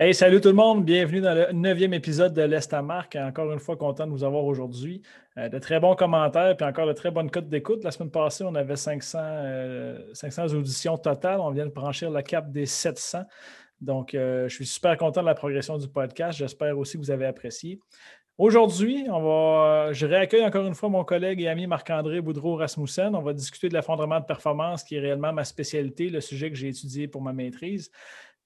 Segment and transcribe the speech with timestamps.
[0.00, 3.16] Hey, salut tout le monde, bienvenue dans le neuvième épisode de l'Est à Marque.
[3.16, 5.02] Encore une fois, content de vous avoir aujourd'hui.
[5.36, 7.82] Euh, de très bons commentaires, puis encore de très bonnes cotes d'écoute.
[7.82, 9.18] La semaine passée, on avait 500,
[10.12, 11.40] 500 euh, auditions totales.
[11.40, 13.24] On vient de franchir le cap des 700.
[13.80, 16.38] Donc, euh, je suis super content de la progression du podcast.
[16.38, 17.80] J'espère aussi que vous avez apprécié.
[18.38, 23.16] Aujourd'hui, on va, je réaccueille encore une fois mon collègue et ami Marc-André Boudreau-Rasmussen.
[23.16, 26.56] On va discuter de l'effondrement de performance, qui est réellement ma spécialité, le sujet que
[26.56, 27.90] j'ai étudié pour ma maîtrise.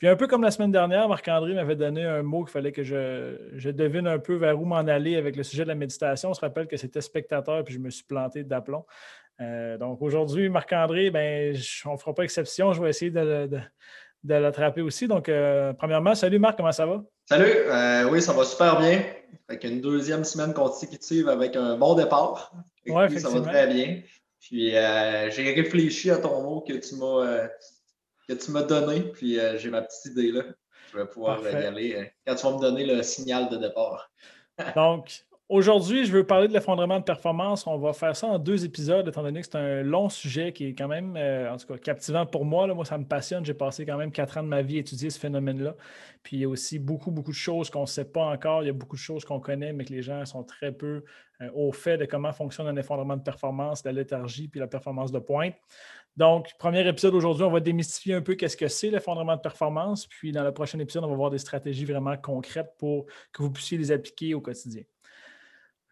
[0.03, 2.83] Puis un peu comme la semaine dernière, Marc-André m'avait donné un mot qu'il fallait que
[2.83, 6.31] je, devine un peu vers où m'en aller avec le sujet de la méditation.
[6.31, 8.85] On se rappelle que c'était spectateur, puis je me suis planté d'aplomb.
[9.41, 12.73] Euh, donc aujourd'hui, Marc-André, ben, on ne fera pas exception.
[12.73, 13.61] Je vais essayer de,
[14.25, 15.07] l'attraper aussi.
[15.07, 17.05] Donc, euh, premièrement, salut Marc, comment ça va?
[17.27, 19.05] Salut, euh, oui, ça va super bien.
[19.49, 22.53] Fait une deuxième semaine consécutive avec un bon départ.
[22.89, 24.03] Oui, Ça va très bien.
[24.41, 27.47] Puis j'ai réfléchi à ton mot que tu m'as
[28.29, 30.43] que tu m'as donné, puis euh, j'ai ma petite idée là.
[30.93, 34.11] Je vais pouvoir y aller euh, quand tu vas me donner le signal de départ.
[34.77, 37.67] Donc, aujourd'hui, je veux parler de l'effondrement de performance.
[37.67, 40.67] On va faire ça en deux épisodes, étant donné que c'est un long sujet qui
[40.67, 42.67] est quand même, euh, en tout cas, captivant pour moi.
[42.67, 42.75] Là.
[42.75, 43.45] Moi, ça me passionne.
[43.45, 45.75] J'ai passé quand même quatre ans de ma vie à étudier ce phénomène-là.
[46.23, 48.63] Puis il y a aussi beaucoup, beaucoup de choses qu'on ne sait pas encore.
[48.63, 51.05] Il y a beaucoup de choses qu'on connaît, mais que les gens sont très peu
[51.55, 55.19] au fait de comment fonctionne un effondrement de performance, la léthargie, puis la performance de
[55.19, 55.55] pointe.
[56.17, 60.07] Donc, premier épisode aujourd'hui, on va démystifier un peu qu'est-ce que c'est l'effondrement de performance.
[60.07, 63.51] Puis, dans le prochain épisode, on va voir des stratégies vraiment concrètes pour que vous
[63.51, 64.83] puissiez les appliquer au quotidien.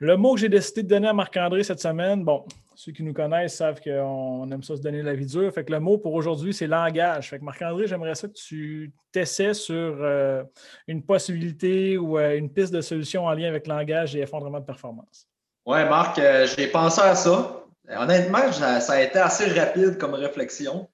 [0.01, 2.45] Le mot que j'ai décidé de donner à Marc-André cette semaine, bon,
[2.75, 5.53] ceux qui nous connaissent savent qu'on aime ça se donner la vie dure.
[5.53, 7.29] Fait que le mot pour aujourd'hui, c'est langage.
[7.29, 10.43] Fait que Marc-André, j'aimerais ça que tu t'essaies sur euh,
[10.89, 14.65] une possibilité ou euh, une piste de solution en lien avec langage et effondrement de
[14.65, 15.29] performance.
[15.67, 17.60] Oui, Marc, euh, j'ai pensé à ça.
[17.97, 20.89] Honnêtement, ça a été assez rapide comme réflexion.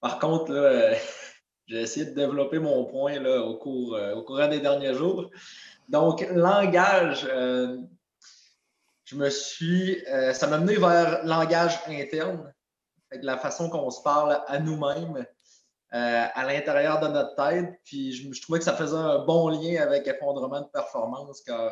[0.00, 0.94] Par contre, euh,
[1.66, 5.30] j'ai essayé de développer mon point là, au, cours, euh, au courant des derniers jours.
[5.88, 7.78] Donc, langage, euh,
[9.04, 10.02] je me suis.
[10.32, 12.52] ça m'a mené vers langage interne,
[13.10, 15.26] la façon qu'on se parle à nous-mêmes,
[15.90, 17.78] à l'intérieur de notre tête.
[17.84, 21.70] Puis, je, je, trouvais que ça faisait un bon lien avec effondrement de performance, car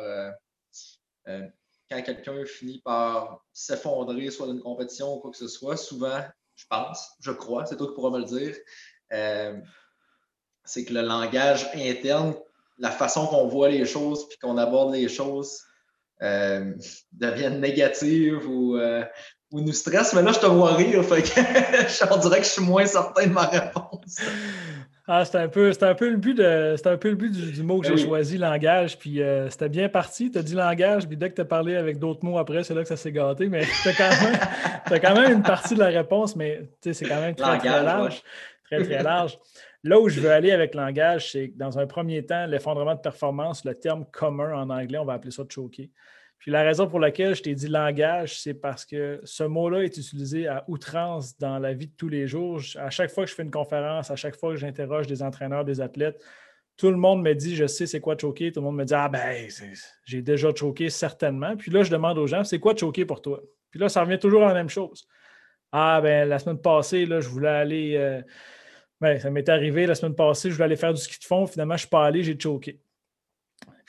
[1.91, 6.21] quand quelqu'un finit par s'effondrer, soit dans une compétition ou quoi que ce soit, souvent,
[6.55, 8.55] je pense, je crois, c'est toi qui pourras me le dire,
[9.11, 9.57] euh,
[10.63, 12.35] c'est que le langage interne,
[12.77, 15.61] la façon qu'on voit les choses puis qu'on aborde les choses
[16.21, 16.73] euh,
[17.11, 19.03] deviennent négatives ou, euh,
[19.51, 20.13] ou nous stressent.
[20.13, 23.27] Mais là, je te vois rire, fait que je dirais que je suis moins certain
[23.27, 24.17] de ma réponse.
[25.13, 27.81] Ah, c'était un peu, un peu le but de, un peu le but du, mot
[27.81, 28.97] que j'ai choisi, langage.
[28.97, 30.31] Puis euh, c'était bien parti.
[30.31, 32.73] Tu as dit langage, puis dès que tu as parlé avec d'autres mots après, c'est
[32.73, 33.49] là que ça s'est gâté.
[33.49, 37.57] Mais tu as, quand même une partie de la réponse, mais c'est quand même très,
[37.57, 38.23] très large.
[38.63, 39.37] Très, très large.
[39.83, 43.01] Là où je veux aller avec langage, c'est que dans un premier temps, l'effondrement de
[43.01, 45.87] performance, le terme commun en anglais, on va appeler ça choker.
[46.41, 49.95] Puis la raison pour laquelle je t'ai dit langage, c'est parce que ce mot-là est
[49.95, 52.59] utilisé à outrance dans la vie de tous les jours.
[52.77, 55.63] À chaque fois que je fais une conférence, à chaque fois que j'interroge des entraîneurs,
[55.65, 56.19] des athlètes,
[56.77, 58.51] tout le monde me dit, je sais c'est quoi choquer.
[58.51, 59.47] Tout le monde me dit, ah ben,
[60.03, 61.55] j'ai déjà choqué certainement.
[61.55, 63.39] Puis là, je demande aux gens, c'est quoi choquer pour toi?
[63.69, 65.07] Puis là, ça revient toujours à la même chose.
[65.71, 67.97] Ah ben, la semaine passée, là, je voulais aller.
[67.97, 68.19] Euh,
[68.99, 71.45] ben, ça m'est arrivé la semaine passée, je voulais aller faire du ski de fond.
[71.45, 72.79] Finalement, je ne suis pas allé, j'ai choqué.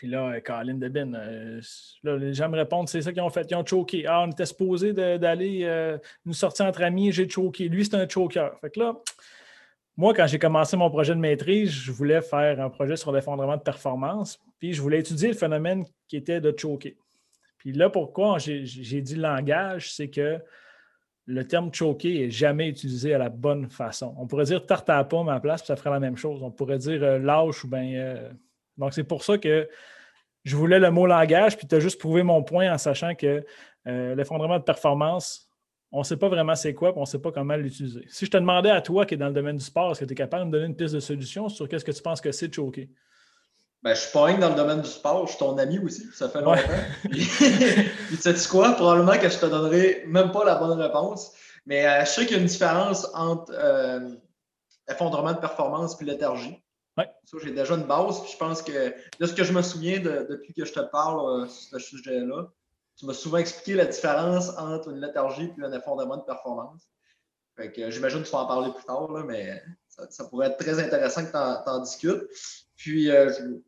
[0.03, 1.61] Puis là, Colin Debin, euh,
[2.03, 3.49] les gens me répondent, c'est ça qu'ils ont fait.
[3.49, 4.05] Ils ont choqué.
[4.05, 7.69] Ah, on était supposé d'aller euh, nous sortir entre amis, j'ai choqué.
[7.69, 8.59] Lui, c'est un choker.
[8.61, 8.97] Fait que là,
[9.97, 13.57] moi, quand j'ai commencé mon projet de maîtrise, je voulais faire un projet sur l'effondrement
[13.57, 14.41] de performance.
[14.59, 16.97] Puis je voulais étudier le phénomène qui était de choquer.
[17.59, 20.41] Puis là, pourquoi j'ai dit langage, c'est que
[21.27, 24.17] le terme choquer n'est jamais utilisé à la bonne façon.
[24.19, 26.43] On pourrait dire tarte à pomme à ma place, puis ça ferait la même chose.
[26.43, 28.33] On pourrait dire euh, lâche ou bien.
[28.77, 29.69] donc, c'est pour ça que
[30.45, 33.45] je voulais le mot langage, puis tu as juste prouvé mon point en sachant que
[33.87, 35.49] euh, l'effondrement de performance,
[35.93, 38.05] on ne sait pas vraiment c'est quoi, et on ne sait pas comment l'utiliser.
[38.09, 40.05] Si je te demandais à toi qui est dans le domaine du sport, est-ce que
[40.07, 42.21] tu es capable de me donner une piste de solution sur qu'est-ce que tu penses
[42.21, 42.91] que c'est de choquer?
[43.83, 46.29] Ben, je suis pas dans le domaine du sport, je suis ton ami aussi, ça
[46.29, 46.61] fait longtemps.
[47.11, 48.73] puis, tu sais quoi?
[48.73, 51.33] Probablement que je te donnerai même pas la bonne réponse.
[51.67, 54.15] Mais euh, je sais qu'il y a une différence entre euh,
[54.89, 56.63] effondrement de performance et léthargie.
[56.99, 57.09] Ouais.
[57.25, 58.21] Ça, j'ai déjà une base.
[58.23, 61.43] Puis je pense que de ce que je me souviens depuis que je te parle
[61.43, 62.49] euh, sur ce sujet-là,
[62.97, 66.83] tu m'as souvent expliqué la différence entre une léthargie et un effondrement de performance.
[67.57, 70.79] Fait que j'imagine que tu vas en parler plus tard, mais ça, pourrait être très
[70.79, 72.23] intéressant que tu en, discutes.
[72.77, 73.11] Puis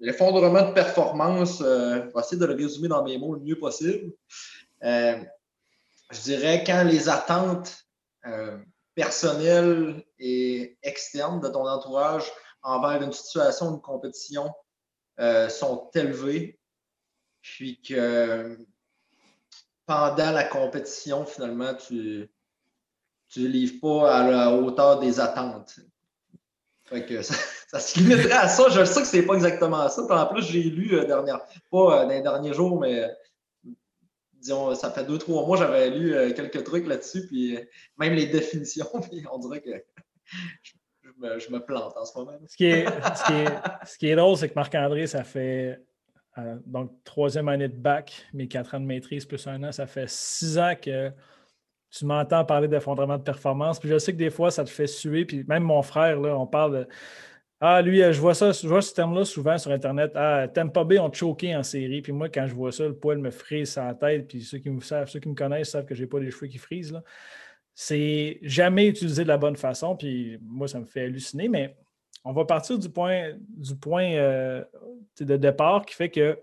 [0.00, 4.12] l'effondrement de performance, je vais essayer de le résumer dans mes mots le mieux possible.
[4.82, 7.84] je dirais quand les attentes
[8.26, 8.56] euh,
[8.94, 12.30] personnel et externe de ton entourage
[12.64, 14.52] envers une situation, une compétition
[15.20, 16.58] euh, sont élevés,
[17.40, 18.58] puis que
[19.86, 22.28] pendant la compétition, finalement, tu
[23.36, 25.78] ne livres pas à la hauteur des attentes.
[26.90, 28.68] que ça, se limiterait à ça.
[28.70, 30.02] Je sais que c'est pas exactement ça.
[30.02, 31.40] en plus, j'ai lu euh, dernière,
[31.70, 33.08] pas dans les derniers jours, mais
[34.44, 37.60] disons, ça fait deux, trois mois, j'avais lu euh, quelques trucs là-dessus, puis euh,
[37.98, 39.70] même les définitions, puis on dirait que
[40.62, 40.72] je,
[41.18, 42.32] me, plante en ce moment.
[42.46, 45.80] Ce qui est, drôle, c'est que Marc-André, ça fait
[46.38, 49.86] euh, donc troisième année de bac, mes quatre ans de maîtrise plus un an, ça
[49.86, 51.12] fait six ans que
[51.90, 53.78] tu m'entends parler d'effondrement de performance.
[53.78, 55.24] Puis je sais que des fois, ça te fait suer.
[55.24, 56.88] Puis même mon frère, là, on parle de
[57.60, 60.12] ah, lui, je vois ça, je vois ce terme-là souvent sur Internet.
[60.16, 62.02] Ah, Tampa Bay ont choqué en série.
[62.02, 64.28] Puis moi, quand je vois ça, le poil me frise la tête.
[64.28, 66.30] Puis ceux qui me savent, ceux qui me connaissent savent que je n'ai pas les
[66.30, 67.00] cheveux qui frisent.
[67.74, 69.96] C'est jamais utilisé de la bonne façon.
[69.96, 71.48] Puis moi, ça me fait halluciner.
[71.48, 71.76] Mais
[72.24, 74.64] on va partir du point, du point euh,
[75.20, 76.38] de départ qui fait que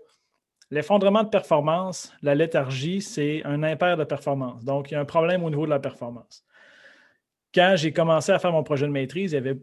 [0.70, 4.64] l'effondrement de performance, la léthargie, c'est un impair de performance.
[4.64, 6.44] Donc, il y a un problème au niveau de la performance.
[7.54, 9.58] Quand j'ai commencé à faire mon projet de maîtrise, il y avait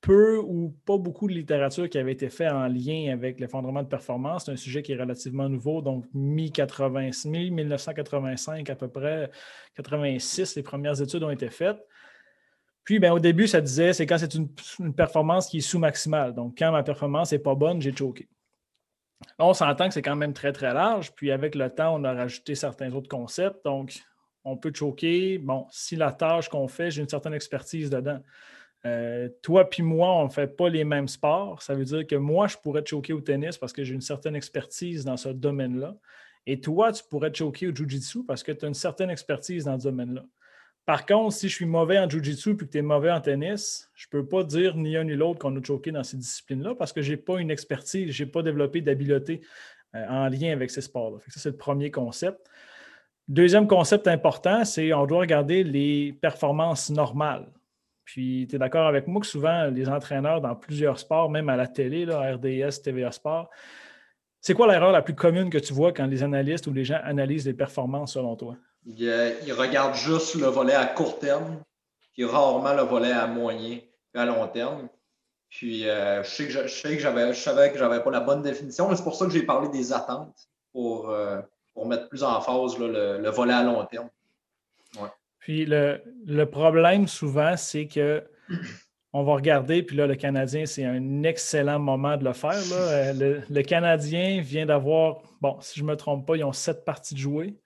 [0.00, 3.88] peu ou pas beaucoup de littérature qui avait été faite en lien avec l'effondrement de
[3.88, 4.44] performance.
[4.44, 9.28] C'est un sujet qui est relativement nouveau, donc mi-1985 à peu près,
[9.74, 11.84] 86, les premières études ont été faites.
[12.88, 14.48] Puis, ben, au début, ça disait, c'est quand c'est une,
[14.94, 16.32] performance qui est sous-maximale.
[16.32, 18.30] Donc, quand ma performance n'est pas bonne, j'ai choqué.
[19.38, 21.14] on s'entend que c'est quand même très, très large.
[21.14, 23.62] Puis, avec le temps, on a rajouté certains autres concepts.
[23.62, 24.02] Donc,
[24.42, 25.36] on peut choquer.
[25.36, 28.22] Bon, si la tâche qu'on fait, j'ai une certaine expertise dedans.
[28.86, 31.62] Euh, toi puis moi, on ne fait pas les mêmes sports.
[31.62, 34.00] Ça veut dire que moi, je pourrais te choquer au tennis parce que j'ai une
[34.00, 35.96] certaine expertise dans ce domaine-là.
[36.46, 39.64] Et toi, tu pourrais te choquer au Jiu-Jitsu parce que tu as une certaine expertise
[39.64, 40.24] dans ce domaine-là.
[40.86, 43.90] Par contre, si je suis mauvais en Jiu-Jitsu et que tu es mauvais en tennis,
[43.94, 46.74] je ne peux pas dire ni un ni l'autre qu'on a choqué dans ces disciplines-là
[46.76, 49.42] parce que je n'ai pas une expertise, je n'ai pas développé d'habileté
[49.94, 51.18] euh, en lien avec ces sports-là.
[51.28, 52.38] Ça, c'est le premier concept.
[53.28, 57.52] Deuxième concept important, c'est qu'on doit regarder les performances normales.
[58.08, 61.56] Puis, tu es d'accord avec moi que souvent, les entraîneurs dans plusieurs sports, même à
[61.56, 63.50] la télé, RDS, TVA Sport,
[64.40, 67.00] c'est quoi l'erreur la plus commune que tu vois quand les analystes ou les gens
[67.04, 68.56] analysent les performances selon toi?
[68.86, 71.62] Ils, regardent juste le volet à court terme,
[72.14, 73.80] puis rarement le volet à moyen
[74.14, 74.88] et à long terme.
[75.50, 79.04] Puis euh, je sais que je, j'avais, je savais pas la bonne définition, mais c'est
[79.04, 81.42] pour ça que j'ai parlé des attentes pour, euh,
[81.74, 84.08] pour mettre plus en phase le, volet à long terme.
[85.48, 88.22] Puis le, problème souvent, c'est que
[89.14, 92.60] on va regarder, puis là, le Canadien, c'est un excellent moment de le faire.
[92.70, 96.84] Euh, le, Canadien vient d'avoir, bon, si je ne me trompe pas, ils ont sept
[96.84, 97.56] parties de jouer.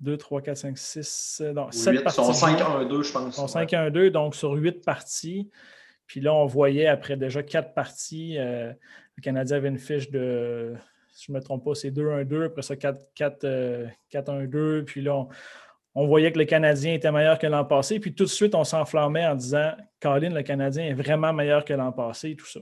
[0.00, 2.20] 2, 3, 4, 5, 6, non, 7 parties.
[2.20, 3.28] Ils sont 5-1-2, je pense.
[3.28, 5.50] Ils sont 5-1-2, donc sur 8 parties.
[6.06, 8.70] Puis là, on voyait après déjà 4 parties, euh,
[9.16, 10.74] le Canadien avait une fiche de,
[11.14, 15.28] si je ne me trompe pas, c'est 2-1-2, après ça 4-1-2, puis là, on,
[15.94, 18.00] on voyait que le Canadien était meilleur que l'an passé.
[18.00, 21.72] Puis tout de suite, on s'enflammait en disant Colin, le Canadien est vraiment meilleur que
[21.72, 22.60] l'an passé et tout ça.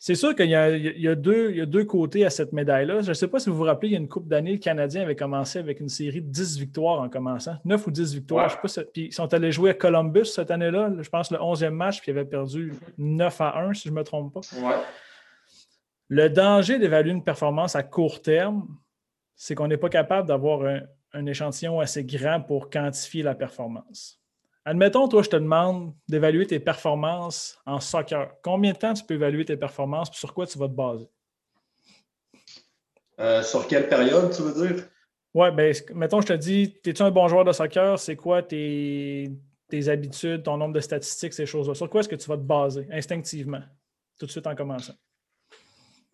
[0.00, 3.00] C'est sûr qu'il y, a, deux, côtés à cette médaille-là.
[3.00, 4.58] Je ne sais pas si vous vous rappelez, il y a une coupe d'années, le
[4.58, 7.56] Canadien avait commencé avec une série de 10 victoires en commençant.
[7.64, 8.48] 9 ou 10 victoires.
[8.48, 11.38] Je sais pas puis ils sont allés jouer à Columbus cette année-là, je pense le
[11.38, 14.40] 11e match, puis ils avaient perdu 9 à 1, si je ne me trompe pas.
[16.08, 18.68] Le danger d'évaluer une performance à court terme,
[19.34, 20.80] c'est qu'on n'est pas capable d'avoir un,
[21.12, 24.20] un échantillon assez grand pour quantifier la performance.
[24.64, 28.30] Admettons, toi, je te demande d'évaluer tes performances en soccer.
[28.42, 31.08] Combien de temps tu peux évaluer tes performances et sur quoi tu vas te baser?
[33.18, 34.84] Euh, sur quelle période, tu veux dire?
[35.34, 37.98] Oui, bien, mettons, je te dis, es-tu un bon joueur de soccer?
[37.98, 39.30] C'est quoi tes,
[39.86, 41.74] habitudes, ton nombre de statistiques, ces choses-là?
[41.74, 43.62] Sur quoi est-ce que tu vas te baser instinctivement,
[44.18, 44.94] tout de suite en commençant?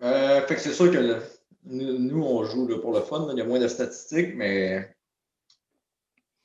[0.02, 1.20] Euh, fait que c'est sûr que
[1.64, 3.28] nous, on joue pour le fun.
[3.33, 4.94] Il y a moins de statistiques, mais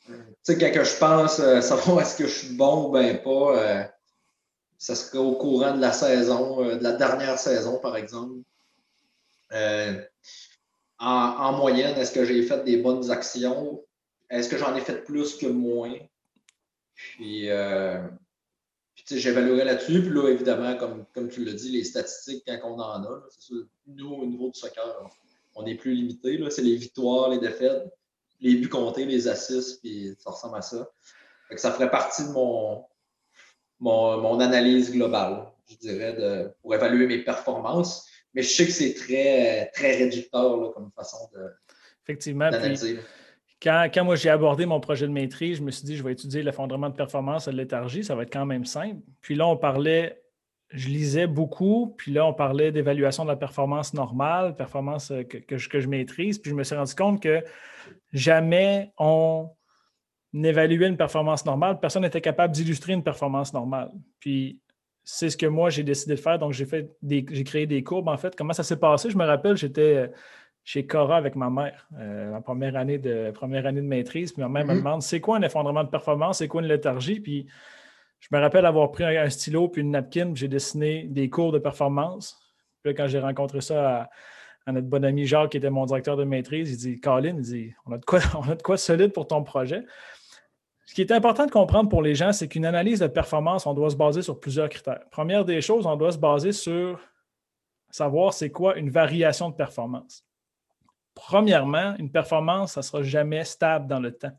[0.07, 3.57] Tu sais, quand je pense euh, savoir est-ce que je suis bon ou bien pas,
[3.57, 3.83] euh,
[4.77, 8.35] ça serait au courant de la saison, de la dernière saison, par exemple.
[11.01, 13.83] En, moyenne, est-ce que j'ai fait des bonnes actions?
[14.29, 15.95] Est-ce que j'en ai fait plus que moins?
[16.93, 17.49] Puis,
[19.07, 20.01] j'évaluerais là-dessus.
[20.01, 23.53] Puis là, évidemment, comme, comme tu l'as dit, les statistiques, quand on en a, c'est
[23.87, 25.09] nous, au niveau du soccer,
[25.55, 26.39] on est plus limité.
[26.49, 27.83] C'est les victoires, les défaites,
[28.39, 30.89] les buts comptés, les assists, puis ça ressemble à ça.
[31.55, 32.85] ça ferait partie de mon,
[33.79, 38.07] mon, analyse globale, je dirais, de, pour évaluer mes performances.
[38.33, 41.49] Mais je sais que c'est très, très réducteur comme façon de,
[42.09, 42.49] Effectivement.
[43.61, 46.43] Quand, moi j'ai abordé mon projet de maîtrise, je me suis dit, je vais étudier
[46.43, 49.01] l'effondrement de performance de léthargie, ça va être quand même simple.
[49.21, 50.21] Puis là, on parlait,
[50.69, 55.57] je lisais beaucoup, puis là, on parlait d'évaluation de la performance normale, performance euh, que,
[55.57, 57.43] je, que, je, maîtrise, puis je me suis rendu compte que
[58.13, 59.49] jamais on
[60.33, 63.91] évaluait une performance normale, personne n'était capable d'illustrer une performance normale.
[64.19, 64.59] Puis
[65.03, 68.09] c'est ce que moi j'ai décidé de faire, donc j'ai fait j'ai créé des courbes
[68.09, 68.35] en fait.
[68.35, 69.09] Comment ça s'est passé?
[69.09, 70.11] Je me rappelle, j'étais
[70.63, 74.31] chez Cora avec ma mère, euh, en première année, de, première année de maîtrise.
[74.31, 74.79] Puis ma mère me mhm.
[74.79, 77.19] demande c'est quoi un effondrement de performance, c'est quoi une léthargie?
[77.19, 77.47] Puis
[78.19, 81.59] je me rappelle avoir pris un, stylo puis une napkin, j'ai dessiné des cours de
[81.59, 82.39] performance.
[82.83, 84.09] Puis quand j'ai rencontré ça
[84.65, 87.41] à, notre bon ami Jacques, qui était mon directeur de maîtrise, il dit Colin, il
[87.41, 89.83] dit on a de quoi, on a de quoi solide pour ton projet.
[90.85, 93.75] Ce qui est important de comprendre pour les gens, c'est qu'une analyse de performance, on
[93.75, 95.01] doit se baser sur plusieurs critères.
[95.11, 96.99] Première des choses, on doit se baser sur
[97.91, 100.25] savoir c'est quoi une variation de performance.
[101.25, 104.31] Premièrement, une performance, ça ne sera jamais stable dans le temps.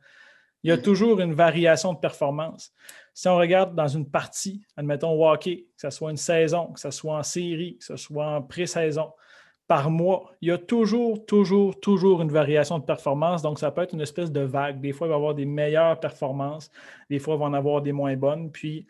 [0.63, 0.83] Il y a mm.
[0.83, 2.73] toujours une variation de performance.
[3.13, 6.81] Si on regarde dans une partie, admettons au hockey, que ce soit une saison, que
[6.81, 9.13] ce soit en série, que ce soit en pré-saison,
[9.67, 13.43] par mois, il y a toujours, toujours, toujours une variation de performance.
[13.43, 14.81] Donc, ça peut être une espèce de vague.
[14.81, 16.71] Des fois, il va y avoir des meilleures performances,
[17.09, 18.51] des fois, il va en avoir des moins bonnes.
[18.51, 18.87] Puis,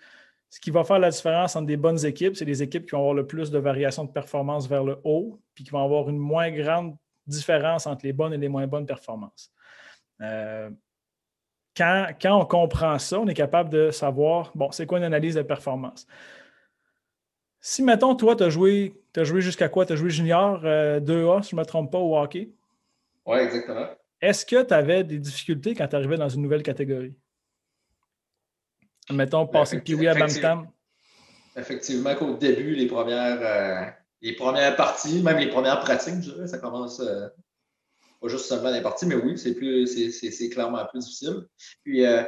[0.48, 3.00] ce qui va faire la différence entre des bonnes équipes, c'est les équipes qui vont
[3.00, 6.18] avoir le plus de variations de performance vers le haut, puis qui vont avoir une
[6.18, 6.96] moins grande
[7.30, 9.52] différence entre les bonnes et les moins bonnes performances.
[10.20, 10.70] Euh,
[11.76, 15.42] quand, on comprend ça, on est capable de savoir, bon, c'est quoi une analyse de
[15.42, 16.06] performance?
[17.60, 19.86] Si, mettons, toi, tu as joué, as joué jusqu'à quoi?
[19.86, 22.50] Tu as joué junior 2A, euh, si je ne me trompe pas, au hockey?
[23.26, 23.86] Oui, exactement.
[24.20, 27.14] Est-ce que tu avais des difficultés quand tu arrivais dans une nouvelle catégorie?
[29.10, 30.68] Mettons, passer Piwi à Bamtam.
[31.56, 33.90] Effectivement, qu'au début, les premières, euh,
[34.22, 37.28] les premières parties, même les premières pratiques, je dirais, ça commence euh,
[38.20, 41.46] pas juste seulement les parties, mais oui, c'est plus c'est clairement plus difficile.
[41.82, 42.22] Puis euh,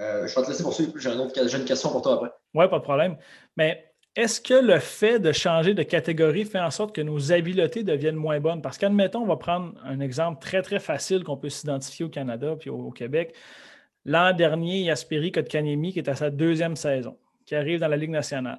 [0.00, 2.30] euh, je vais te laisser poursuivre, j'ai une, autre, une question pour toi après.
[2.54, 3.16] Oui, pas de problème.
[3.56, 7.84] Mais est-ce que le fait de changer de catégorie fait en sorte que nos habiletés
[7.84, 8.60] deviennent moins bonnes?
[8.60, 12.56] Parce qu'admettons, on va prendre un exemple très, très facile qu'on peut s'identifier au Canada
[12.58, 13.34] puis au, Québec.
[14.04, 17.96] L'an dernier, il y a qui est à sa deuxième saison, qui arrive dans la
[17.96, 18.58] Ligue nationale.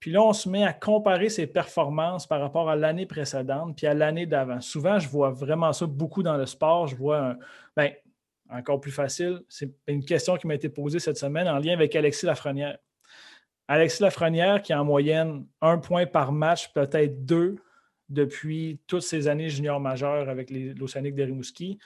[0.00, 3.86] Puis là, on se met à comparer ses performances par rapport à l'année précédente puis
[3.86, 4.60] à l'année d'avant.
[4.60, 6.86] Souvent, je vois vraiment ça beaucoup dans le sport.
[6.86, 7.38] Je vois un.
[7.76, 7.92] Bien,
[8.50, 11.94] encore plus facile, c'est une question qui m'a été posée cette semaine en lien avec
[11.96, 12.78] Alexis Lafrenière.
[13.66, 17.56] Alexis Lafrenière, qui en moyenne un point par match, peut-être deux,
[18.08, 21.78] depuis toutes ces années junior majeures avec l'Océanique de Rimouski.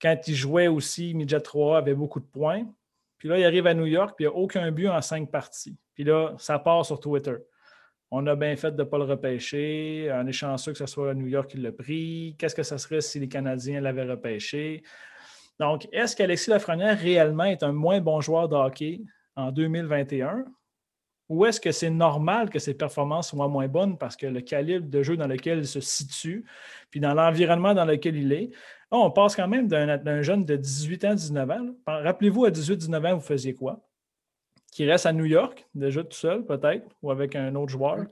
[0.00, 2.66] Quand il jouait aussi, Midget 3 avait beaucoup de points.
[3.16, 5.30] Puis là, il arrive à New York, puis il n'y a aucun but en cinq
[5.30, 5.76] parties.
[5.94, 7.36] Puis là, ça part sur Twitter.
[8.14, 10.10] On a bien fait de ne pas le repêcher.
[10.12, 12.36] On est chanceux que ce soit New York qui l'a pris.
[12.38, 14.82] Qu'est-ce que ça serait si les Canadiens l'avaient repêché?
[15.58, 19.00] Donc, est-ce qu'Alexis Lafrenière réellement est un moins bon joueur de hockey
[19.34, 20.44] en 2021?
[21.30, 24.90] Ou est-ce que c'est normal que ses performances soient moins bonnes parce que le calibre
[24.90, 26.44] de jeu dans lequel il se situe,
[26.90, 28.50] puis dans l'environnement dans lequel il est,
[28.90, 31.66] on passe quand même d'un jeune de 18 ans, 19 ans.
[31.86, 33.80] Rappelez-vous, à 18-19 ans, vous faisiez quoi?
[34.72, 38.06] Qui reste à New York, déjà tout seul peut-être, ou avec un autre joueur,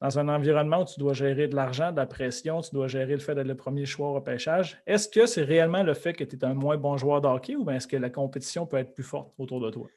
[0.00, 3.14] dans un environnement où tu dois gérer de l'argent, de la pression, tu dois gérer
[3.14, 4.80] le fait d'être le premier choix au repêchage.
[4.86, 7.56] Est-ce que c'est réellement le fait que tu es un moins bon joueur de hockey
[7.56, 9.88] ou est-ce que la compétition peut être plus forte autour de toi?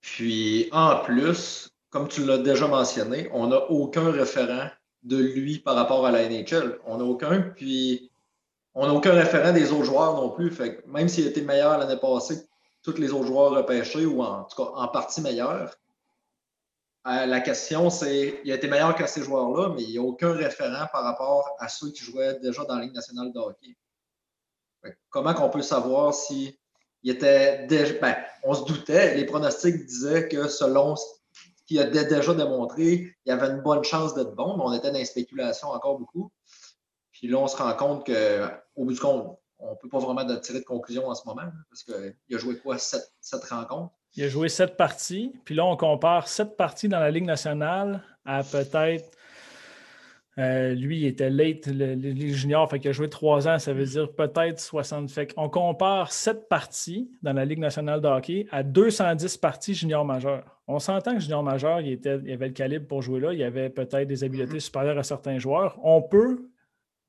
[0.00, 4.68] Puis en plus, comme tu l'as déjà mentionné, on n'a aucun référent
[5.02, 6.78] de lui par rapport à la NHL.
[6.86, 8.12] On n'a aucun, puis
[8.74, 10.52] on n'a aucun référent des autres joueurs non plus.
[10.52, 12.46] Fait même s'il était meilleur l'année passée
[12.82, 15.76] tous les autres joueurs repêchés ou en tout cas en partie meilleurs.
[17.06, 20.02] Euh, la question, c'est il a été meilleur que ces joueurs-là, mais il n'y a
[20.02, 23.76] aucun référent par rapport à ceux qui jouaient déjà dans la Ligue nationale de hockey.
[25.10, 26.58] comment qu'on peut savoir si
[27.02, 27.94] il était déjà.
[28.00, 31.04] Ben, on se doutait, les pronostics disaient que selon ce
[31.66, 34.92] qu'il a déjà démontré, il y avait une bonne chance d'être bon, mais on était
[34.92, 36.30] dans les spéculations encore beaucoup.
[37.10, 40.24] Puis là, on se rend compte qu'au bout du compte, on ne peut pas vraiment
[40.40, 43.10] tirer de conclusion en ce moment, parce qu'il a joué quoi, sept,
[43.50, 43.92] rencontres?
[44.14, 48.02] Il a joué sept parties, puis là, on compare sept parties dans la Ligue nationale
[48.24, 49.16] à peut-être.
[50.38, 53.72] Euh, lui, il était late, le, Ligue junior, fait qu'il a joué trois ans, ça
[53.72, 55.10] veut dire peut-être 60.
[55.10, 60.04] Fait on compare sept parties dans la Ligue nationale de hockey à 210 parties junior
[60.04, 60.60] majeur.
[60.66, 63.42] On s'entend que junior majeur, il, était, il avait le calibre pour jouer là, il
[63.42, 64.60] avait peut-être des habiletés mm-hmm.
[64.60, 65.78] supérieures à certains joueurs.
[65.82, 66.48] On peut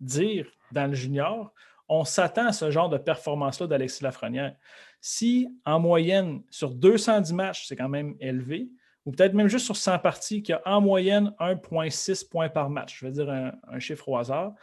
[0.02, 1.54] dire dans le junior,
[1.90, 4.56] on s'attend à ce genre de performance-là d'Alexis Lafrenière.
[5.02, 8.70] Si en moyenne, sur 210 matchs, c'est quand même élevé,
[9.06, 12.70] ou peut-être même juste sur 100 parties, qu'il y a en moyenne 1,6 points par
[12.70, 14.54] match, je veux dire un, chiffre au hasard,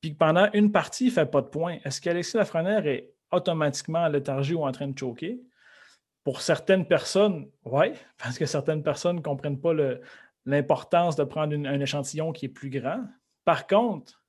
[0.00, 4.00] puis pendant une partie, il ne fait pas de points, est-ce qu'Alexis Lafrenière est automatiquement
[4.00, 5.40] en léthargie ou en train de choquer?
[6.24, 9.72] Pour certaines personnes, oui, parce que certaines personnes ne comprennent pas
[10.46, 13.04] l'importance de prendre un échantillon qui est plus grand.
[13.44, 14.21] Par contre,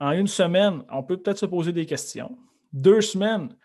[0.00, 2.36] en une semaine, on peut peut-être se poser des questions.
[2.72, 3.56] Deux semaines,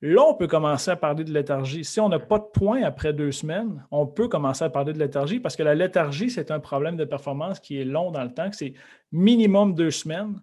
[0.00, 1.84] là, on peut commencer à parler de léthargie.
[1.84, 4.98] Si on n'a pas de points après deux semaines, on peut commencer à parler de
[4.98, 8.32] léthargie parce que la léthargie, c'est un problème de performance qui est long dans le
[8.32, 8.74] temps, que c'est
[9.10, 10.40] minimum deux semaines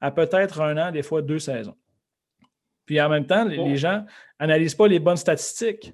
[0.00, 1.76] à peut-être un an, des fois deux saisons.
[2.86, 3.76] Puis en même temps, les oh.
[3.76, 4.06] gens
[4.40, 5.92] n'analysent pas les bonnes statistiques.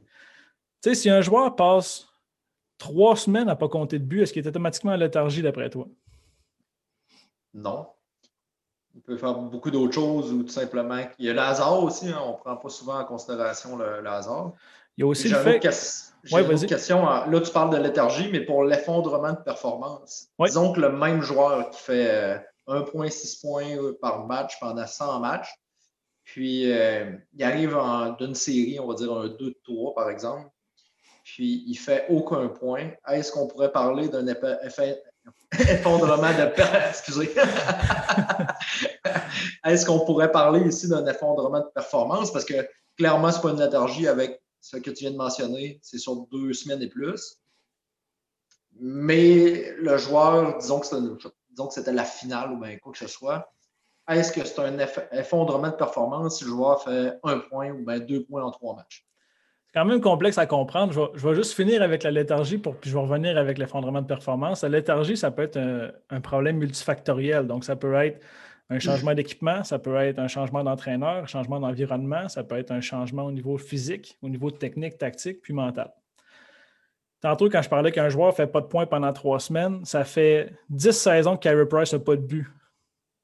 [0.82, 2.06] Tu sais, si un joueur passe
[2.78, 5.70] trois semaines à ne pas compter de but, est-ce qu'il est automatiquement en léthargie d'après
[5.70, 5.88] toi?
[7.52, 7.93] Non.
[8.94, 11.00] Il peut faire beaucoup d'autres choses ou tout simplement.
[11.18, 12.20] Il y a le hasard aussi, hein.
[12.24, 14.52] on ne prend pas souvent en considération le, hasard.
[14.96, 15.60] Il y a aussi le fait.
[16.22, 17.04] J'ai une question.
[17.04, 20.28] Là, tu parles de léthargie, mais pour l'effondrement de performance.
[20.38, 25.20] Disons que le même joueur qui fait 1,6 euh, points euh, par match pendant 100
[25.20, 25.52] matchs,
[26.22, 27.76] puis euh, il arrive
[28.18, 30.48] d'une série, on va dire un 2-3 par exemple,
[31.24, 32.90] puis il fait aucun point.
[33.08, 35.02] Est-ce qu'on pourrait parler d'un effet
[35.58, 36.52] effondrement de
[36.88, 37.34] Excusez.
[39.64, 42.32] Est-ce qu'on pourrait parler ici d'un effondrement de performance?
[42.32, 45.78] Parce que clairement, ce n'est pas une léthargie avec ce que tu viens de mentionner.
[45.82, 47.36] C'est sur deux semaines et plus.
[48.80, 50.88] Mais le joueur, disons que
[51.70, 53.52] c'était la finale ou bien quoi que ce soit,
[54.08, 54.76] est-ce que c'est un
[55.12, 58.74] effondrement de performance si le joueur fait un point ou bien deux points en trois
[58.74, 59.06] matchs?
[59.74, 61.10] Quand même complexe à comprendre.
[61.14, 64.06] Je vais, juste finir avec la léthargie, pour, puis je vais revenir avec l'effondrement de
[64.06, 64.62] performance.
[64.62, 65.58] La léthargie, ça peut être
[66.10, 67.46] un, problème multifactoriel.
[67.46, 68.24] Donc, ça peut être
[68.70, 72.70] un changement d'équipement, ça peut être un changement d'entraîneur, un changement d'environnement, ça peut être
[72.70, 75.92] un changement au niveau physique, au niveau technique, tactique, puis mental.
[77.20, 80.04] Tantôt, quand je parlais qu'un joueur ne fait pas de points pendant trois semaines, ça
[80.04, 82.46] fait dix saisons que Carey Price n'a pas de but.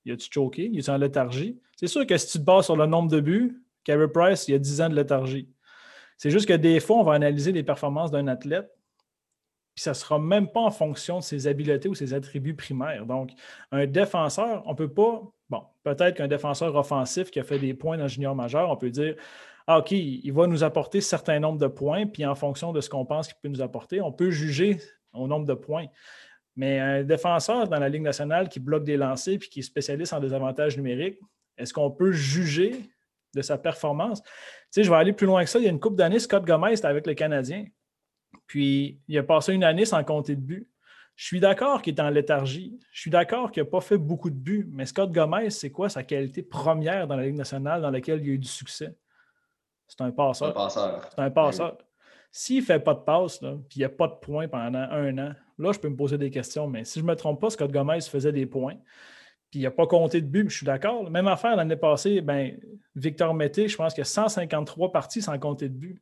[0.04, 0.68] Il a-tu choqué?
[0.72, 1.60] Il est en léthargie?
[1.76, 4.52] C'est sûr que si tu te bases sur le nombre de buts, Carey Price, il
[4.52, 5.48] y a 10 ans de léthargie.
[6.20, 8.70] C'est juste que des fois, on va analyser les performances d'un athlète,
[9.74, 13.06] puis ça ne sera même pas en fonction de ses habiletés ou ses attributs primaires.
[13.06, 13.30] Donc,
[13.72, 17.72] un défenseur, on ne peut pas, bon, peut-être qu'un défenseur offensif qui a fait des
[17.72, 19.14] points dans junior majeur, on peut dire,
[19.66, 22.82] ah, OK, il va nous apporter un certain nombre de points, puis en fonction de
[22.82, 24.78] ce qu'on pense qu'il peut nous apporter, on peut juger
[25.14, 25.86] au nombre de points.
[26.54, 30.12] Mais un défenseur dans la Ligue nationale qui bloque des lancers puis qui est spécialiste
[30.12, 31.18] en désavantages numériques,
[31.56, 32.90] est-ce qu'on peut juger
[33.34, 34.22] de sa performance.
[34.22, 34.30] Tu
[34.70, 35.58] sais, je vais aller plus loin que ça.
[35.58, 37.64] Il y a une coupe d'années, Scott Gomez était avec le Canadien.
[38.46, 40.68] Puis, il a passé une année sans compter de buts.
[41.16, 42.78] Je suis d'accord qu'il est en léthargie.
[42.92, 44.68] Je suis d'accord qu'il n'a pas fait beaucoup de buts.
[44.72, 48.30] Mais Scott Gomez, c'est quoi sa qualité première dans la Ligue nationale dans laquelle il
[48.30, 48.94] a eu du succès?
[49.86, 50.70] C'est un passeur.
[50.70, 51.76] C'est un passeur.
[52.32, 55.18] S'il ne fait pas de passe, puis il n'y a pas de points pendant un
[55.18, 56.68] an, là, je peux me poser des questions.
[56.68, 58.76] Mais si je ne me trompe pas, Scott Gomez faisait des points
[59.50, 61.10] puis il n'a pas compté de but, je suis d'accord.
[61.10, 62.56] Même affaire l'année passée, ben,
[62.94, 66.00] Victor Mété, je pense qu'il y a 153 parties sans compter de but.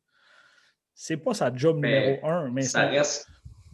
[0.94, 3.26] C'est pas sa job numéro un, mais ça reste,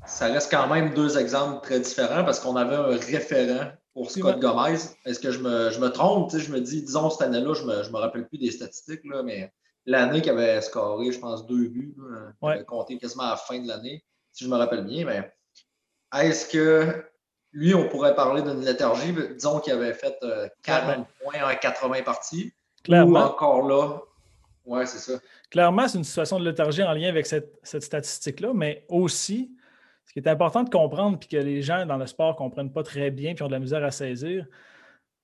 [0.06, 4.38] ça reste quand même deux exemples très différents parce qu'on avait un référent pour Scott
[4.38, 4.78] Gomez.
[5.06, 6.36] Est-ce que je me, je me trompe?
[6.36, 9.04] Je me dis, disons, cette année-là, je ne me, je me, rappelle plus des statistiques,
[9.04, 9.52] là, mais
[9.86, 13.58] l'année qu'il avait scoré, je pense, deux buts, là, avait compté quasiment à la fin
[13.58, 15.04] de l'année, si je me rappelle bien.
[15.06, 15.32] Mais
[16.20, 17.04] est-ce que
[17.54, 19.14] lui, on pourrait parler d'une léthargie.
[19.34, 20.16] Disons qu'il avait fait
[20.62, 22.52] 40 euh, points en 80 parties.
[22.82, 23.20] Clairement.
[23.20, 24.00] Ou encore là.
[24.66, 25.18] Oui, c'est ça.
[25.50, 29.52] Clairement, c'est une situation de léthargie en lien avec cette, statistique-là, mais aussi,
[30.04, 32.72] ce qui est important de comprendre, puis que les gens dans le sport ne comprennent
[32.72, 34.46] pas très bien, puis ont de la misère à saisir,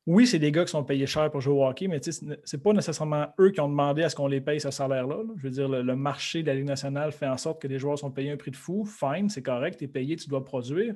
[0.06, 2.62] oui, c'est des gars qui sont payés cher pour jouer au hockey, mais ce n'est
[2.62, 5.22] pas nécessairement eux qui ont demandé à ce qu'on les paye ce salaire-là.
[5.36, 7.78] Je veux dire, le, le, marché de la Ligue nationale fait en sorte que les
[7.78, 8.84] joueurs sont payés un prix de fou.
[8.84, 10.94] Fine, c'est correct, tu es payé, tu dois produire.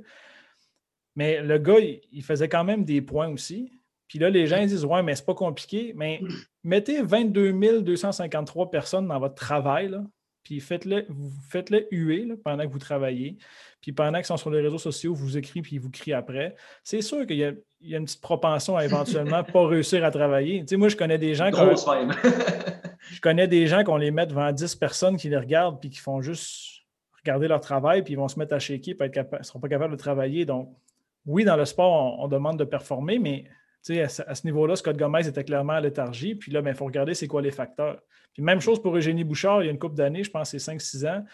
[1.16, 1.79] Mais le gars,
[2.12, 3.72] il, faisait quand même des points aussi.
[4.09, 5.92] Puis là, les gens disent Ouais, mais c'est pas compliqué.
[5.96, 6.20] Mais
[6.64, 9.94] mettez 22 253 personnes dans votre travail.
[10.42, 11.07] puis faites-le
[11.50, 13.38] faites -le huer pendant que vous travaillez.
[13.81, 16.57] Puis pendant qu'ils sont sur les réseaux sociaux, vous écrivez puis ils vous crient après.
[16.83, 17.53] C'est sûr qu'il y, a
[17.98, 20.61] une petite propension à éventuellement pas réussir à travailler.
[20.61, 21.50] Tu sais, moi, je connais des gens.
[23.11, 25.98] je connais des gens qu'on les met devant 10 personnes qui les regardent puis qui
[25.98, 26.74] font juste
[27.24, 29.68] regarder leur travail, puis ils vont se mettre à shaker, puis ils ne seront pas
[29.68, 30.44] capables de travailler.
[30.44, 30.74] Donc,
[31.26, 33.44] oui, dans le sport, on, demande de performer, mais
[34.02, 36.34] à ce, ce niveau-là, Scott Gomez était clairement à léthargie.
[36.34, 38.00] Puis là, il ben, faut regarder c'est quoi les facteurs.
[38.32, 40.58] Puis même chose pour Eugénie Bouchard, il y a une couple d'années, je pense c'est
[40.58, 41.24] 5-6 ans.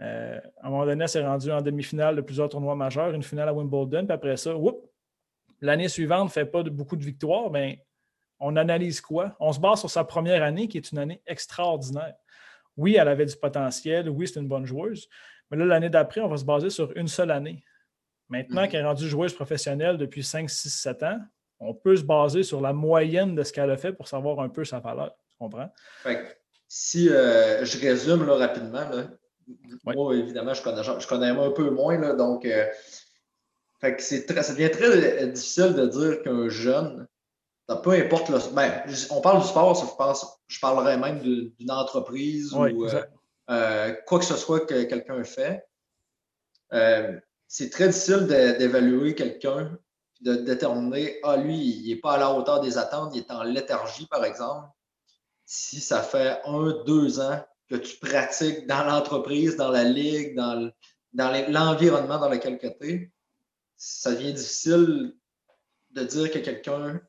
[0.00, 3.22] Euh, à un moment donné, elle s'est rendue en demi-finale de plusieurs tournois majeurs, une
[3.22, 4.52] finale à Wimbledon, puis après ça,
[5.60, 7.82] l'année suivante ne fait pas beaucoup de victoires, mais ben,
[8.40, 9.36] on analyse quoi?
[9.40, 12.14] On se base sur sa première année, qui est une année extraordinaire.
[12.76, 15.08] Oui, elle avait du potentiel, oui, c'est une bonne joueuse,
[15.50, 17.62] mais là, l'année d'après, on va se baser sur une seule année.
[18.28, 18.68] Maintenant mhm.
[18.68, 21.18] qu'elle est rendue joueuse professionnelle depuis 5, 6, 7 ans,
[21.60, 24.48] on peut se baser sur la moyenne de ce qu'elle a fait pour savoir un
[24.48, 25.14] peu sa valeur.
[25.30, 25.70] Tu comprends?
[26.68, 28.90] si euh, je résume là, rapidement,
[29.84, 32.66] moi, évidemment, je connais, je connais un peu moins, là, donc euh,
[33.80, 37.06] fait que très, ça devient très euh, difficile de dire qu'un jeune,
[37.82, 38.38] peu importe le.
[38.54, 42.66] Ben, on parle du sport, je, pense, je parlerais même d'une entreprise ou
[44.06, 45.64] quoi que ce soit que quelqu'un fait.
[47.56, 49.78] C'est très difficile d'évaluer quelqu'un
[50.22, 53.44] de déterminer, ah, lui, il n'est pas à la hauteur des attentes, il est en
[53.44, 54.68] léthargie, par exemple.
[55.44, 60.72] Si ça fait un, deux ans que tu pratiques dans l'entreprise, dans la ligue, dans
[61.12, 63.12] l'environnement dans lequel tu es,
[63.76, 65.14] ça devient difficile
[65.90, 67.00] de dire que quelqu'un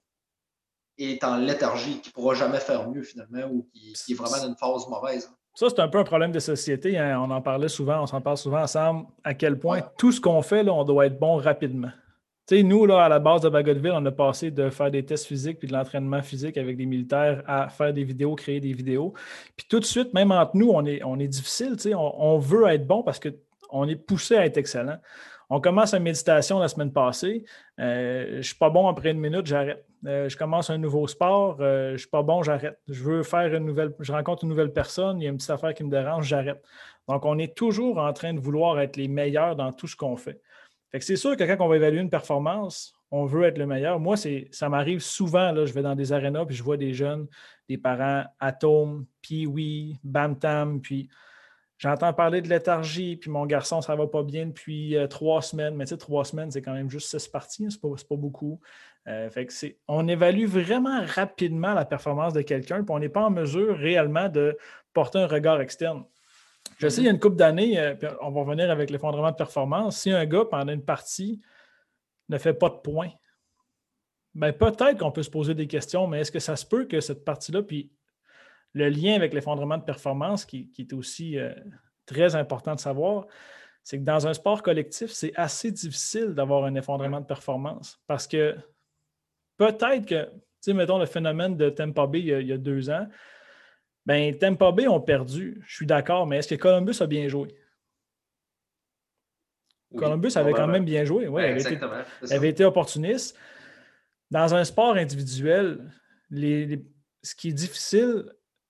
[1.00, 4.50] est en léthargie, qui ne pourra jamais faire mieux finalement ou qui, est vraiment dans
[4.50, 5.28] une phase mauvaise.
[5.56, 6.98] Ça, c'est un peu un problème de société.
[6.98, 7.20] Hein.
[7.22, 10.42] On en parlait souvent, on s'en parle souvent ensemble, à quel point tout ce qu'on
[10.42, 11.92] fait, là, on doit être bon rapidement.
[12.48, 15.04] Tu sais, nous, là, à la base de Bagotville, on a passé de faire des
[15.04, 18.74] tests physiques puis de l'entraînement physique avec des militaires à faire des vidéos, créer des
[18.74, 19.14] vidéos.
[19.56, 21.72] Puis tout de suite, même entre nous, on est, on est difficile.
[21.78, 24.98] Tu sais, on, veut être bon parce qu'on est poussé à être excellent.
[25.50, 27.46] On commence une méditation la semaine passée.
[27.80, 29.86] Euh, je ne suis pas bon après une minute, j'arrête.
[30.06, 32.80] Euh, je commence un nouveau sport, euh, je ne suis pas bon, j'arrête.
[32.88, 35.50] Je veux faire une nouvelle, je rencontre une nouvelle personne, il y a une petite
[35.50, 36.64] affaire qui me dérange, j'arrête.
[37.08, 40.16] Donc, on est toujours en train de vouloir être les meilleurs dans tout ce qu'on
[40.16, 40.42] fait
[41.02, 44.00] c'est sûr que quand on va évaluer une performance, on veut être le meilleur.
[44.00, 44.16] Moi,
[44.52, 47.28] ça m'arrive souvent, je vais dans des arénas puis je vois des jeunes,
[47.70, 51.10] des parents Atom, Pee-Wee, Bantam, puis
[51.78, 55.42] j'entends parler de léthargie, puis mon garçon, ça ne va pas bien depuis euh, trois
[55.42, 55.76] semaines.
[55.76, 58.60] Mais tu sais, trois semaines, c'est quand même juste six parties, c'est pas, beaucoup.
[59.08, 59.30] Euh,
[59.88, 64.30] on évalue vraiment rapidement la performance de quelqu'un, puis on n'est pas en mesure réellement
[64.30, 64.58] de
[64.94, 66.04] porter un regard externe.
[66.78, 69.36] Je sais, il y a une couple d'années, euh, on va revenir avec l'effondrement de
[69.36, 69.98] performance.
[69.98, 71.42] Si un gars, pendant une partie,
[72.30, 73.12] ne fait pas de points,
[74.34, 77.00] ben peut-être qu'on peut se poser des questions, mais est-ce que ça se peut que
[77.00, 77.92] cette partie-là, puis
[78.76, 81.54] le lien avec l'effondrement de performance, qui, est aussi euh,
[82.06, 83.26] très important de savoir,
[83.84, 88.28] c'est que dans un sport collectif, c'est assez difficile d'avoir un effondrement de performance parce
[88.28, 88.56] que
[89.58, 93.08] peut-être que, tu sais, mettons le phénomène de Tampa Bay il y a deux ans,
[94.06, 97.56] ben, Tampa Bay ont perdu, je suis d'accord, mais est-ce que Columbus a bien joué?
[99.96, 101.30] Columbus avait quand même bien joué.
[101.30, 101.58] Oui, elle
[102.32, 103.38] avait, été, opportuniste.
[104.30, 105.90] Dans un sport individuel,
[106.30, 108.26] ce qui est difficile,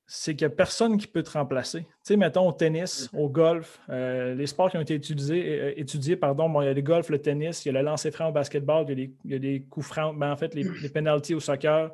[0.07, 1.81] c'est qu'il n'y a personne qui peut te remplacer.
[1.81, 3.19] Tu sais, mettons au tennis, mm-hmm.
[3.19, 6.67] au golf, euh, les sports qui ont été étudiés, euh, étudiés pardon, bon, il y
[6.69, 9.35] a le golf, le tennis, il y a le lancer franc au basketball, il y
[9.35, 11.91] a des, coups francs, ben, en fait, les, les penalties au soccer,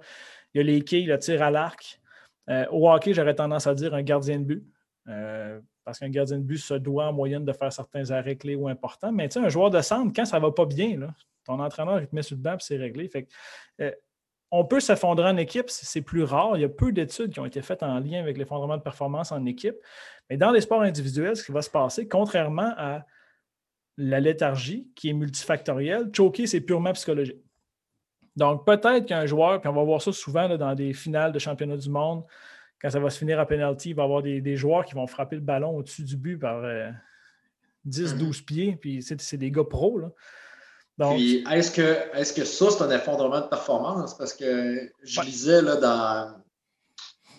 [0.54, 2.02] il y a les quilles, le tir à l'arc.
[2.50, 4.68] Euh, au hockey, j'aurais tendance à dire un gardien de but.
[5.08, 8.56] Euh, parce qu'un gardien de but se doit en moyenne de faire certains arrêts clés
[8.56, 9.12] ou importants.
[9.12, 11.00] Mais tu sais, un joueur de centre, quand ça ne va pas bien,
[11.46, 13.08] ton entraîneur te met sur le banc et c'est réglé.
[13.08, 13.28] Fait
[13.80, 13.92] euh,
[14.52, 16.58] on peut s'effondrer en équipe, c'est plus rare.
[16.58, 19.32] Il y a peu d'études qui ont été faites en lien avec l'effondrement de performance
[19.32, 19.76] en équipe.
[20.30, 23.06] Mais dans les sports individuels, ce qui va se passer, contrairement à
[23.98, 27.42] la léthargie, qui est multifactorielle, choker, c'est purement psychologique.
[28.36, 31.78] Donc, peut-être qu'un joueur, puis on va voir ça souvent dans des finales de championnat
[31.78, 32.24] du monde,
[32.82, 35.08] quand ça va se finir à penalty, il va y avoir des, joueurs qui vont
[35.08, 36.96] frapper le ballon au-dessus du but par 10-12
[37.86, 38.46] mm-hmm.
[38.46, 40.02] pieds, puis c'est des gars pros.
[41.00, 44.16] Puis, est-ce que, est que ça, c'est un effondrement de performance?
[44.18, 46.36] Parce que je lisais là, dans,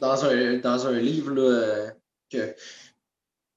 [0.00, 1.92] dans, un, dans un livre
[2.30, 2.54] que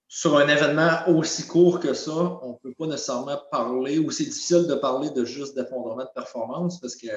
[0.07, 4.23] sur un événement aussi court que ça, on ne peut pas nécessairement parler, ou c'est
[4.23, 7.07] difficile de parler de juste d'effondrement de performance parce que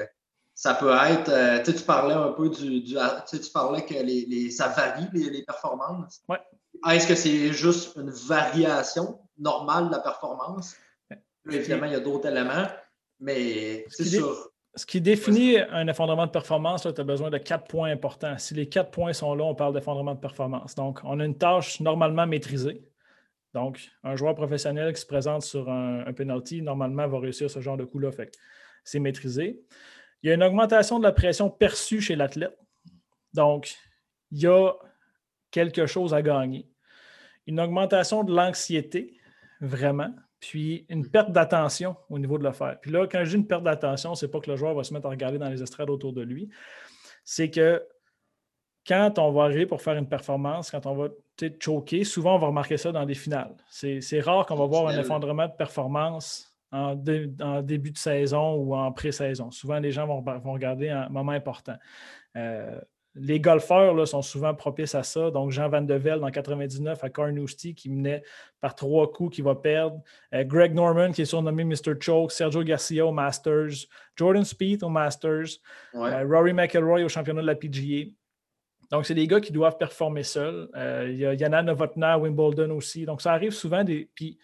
[0.53, 5.07] ça peut être, euh, tu parlais un peu du, tu parlais que les, ça varie
[5.13, 6.19] les, performances.
[6.27, 6.39] Ouais.
[6.89, 10.75] Est-ce que c'est juste une variation normale de la performance?
[11.51, 12.67] Évidemment, il y a d'autres éléments,
[13.19, 14.51] mais c'est sûr.
[14.75, 18.37] ce qui définit un effondrement de performance, tu as besoin de quatre points importants.
[18.37, 20.75] Si les quatre points sont là, on parle d'effondrement de performance.
[20.75, 22.83] Donc, on a une tâche normalement maîtrisée.
[23.53, 27.77] Donc, un joueur professionnel qui se présente sur un, penalty, normalement, va réussir ce genre
[27.77, 28.11] de coup-là.
[28.83, 29.59] c'est maîtrisé.
[30.21, 32.57] Il y a une augmentation de la pression perçue chez l'athlète.
[33.33, 33.75] Donc,
[34.31, 34.73] il y a
[35.49, 36.69] quelque chose à gagner.
[37.47, 39.19] Une augmentation de l'anxiété,
[39.61, 42.77] vraiment puis une perte d'attention au niveau de l'affaire.
[42.81, 44.93] Puis là, quand je dis une perte d'attention, c'est pas que le joueur va se
[44.93, 46.49] mettre à regarder dans les estrades autour de lui.
[47.23, 47.83] C'est que
[48.87, 51.09] quand on va arriver pour faire une performance, quand on va
[51.59, 53.55] choquer, souvent on va remarquer ça dans des finales.
[53.69, 58.91] C'est rare qu'on va voir un effondrement de performance en, début de saison ou en
[58.91, 59.51] pré-saison.
[59.51, 61.75] Souvent, les gens vont, vont, regarder un moment important.
[62.35, 62.79] Euh,
[63.15, 65.31] les golfeurs là, sont souvent propices à ça.
[65.31, 68.23] Donc, Jean Van de Velde en 99 à Carnoustie qui menait
[68.61, 70.01] par trois coups, qui va perdre.
[70.33, 71.99] Euh, Greg Norman qui est surnommé Mr.
[71.99, 72.31] Choke.
[72.31, 73.87] Sergio Garcia au Masters.
[74.15, 75.59] Jordan Speed au Masters.
[75.95, 78.11] Euh, Rory McElroy au championnat de la PGA.
[78.91, 80.69] Donc, c'est des gars qui doivent performer seuls.
[80.75, 83.05] Euh, il y a Yana Novotna à Wimbledon aussi.
[83.05, 84.09] Donc, ça arrive souvent des.
[84.15, 84.37] Puis,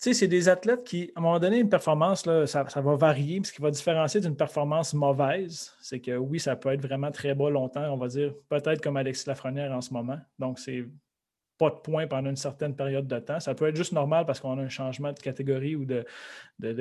[0.00, 3.40] sais, c'est des athlètes qui, à un moment donné, une performance, là, ça, va varier.
[3.44, 7.34] Ce qui va différencier d'une performance mauvaise, c'est que oui, ça peut être vraiment très
[7.34, 10.18] bas longtemps, on va dire, peut-être comme Alexis Lafrenière en ce moment.
[10.38, 10.86] Donc, c'est
[11.58, 13.38] pas de points pendant une certaine période de temps.
[13.38, 16.04] Ça peut être juste normal parce qu'on a un changement de catégorie ou de,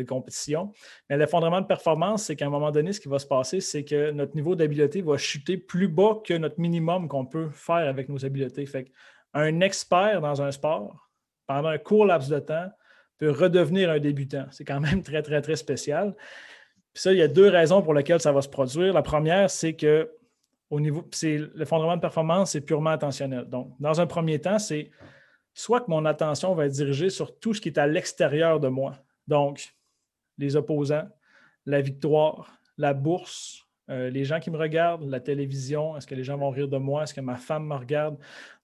[0.03, 0.71] compétition.
[1.09, 3.83] Mais l'effondrement de performance, c'est qu'à un moment donné, ce qui va se passer, c'est
[3.83, 8.07] que notre niveau d'habileté va chuter plus bas que notre minimum qu'on peut faire avec
[8.07, 8.65] nos habiletés.
[8.65, 8.89] Fait
[9.33, 11.11] un expert dans un sport,
[11.45, 12.69] pendant un court laps de temps,
[13.19, 14.45] peut redevenir un débutant.
[14.49, 16.15] C'est quand même très, très, très spécial.
[16.93, 18.93] Puis ça, il y a deux raisons pour lesquelles ça va se produire.
[18.93, 20.09] La première, c'est que
[20.69, 23.45] au niveau, c'est l'effondrement de performance, c'est purement attentionnel.
[23.45, 24.91] Donc, dans un premier temps, c'est
[25.53, 28.67] soit que mon attention va être dirigée sur tout ce qui est à l'extérieur de
[28.67, 28.97] moi.
[29.27, 29.75] Donc,
[30.37, 31.07] les opposants,
[31.65, 36.23] la victoire, la bourse, euh, les gens qui me regardent, la télévision, est-ce que les
[36.23, 38.17] gens vont rire de moi, est-ce que ma femme me regarde?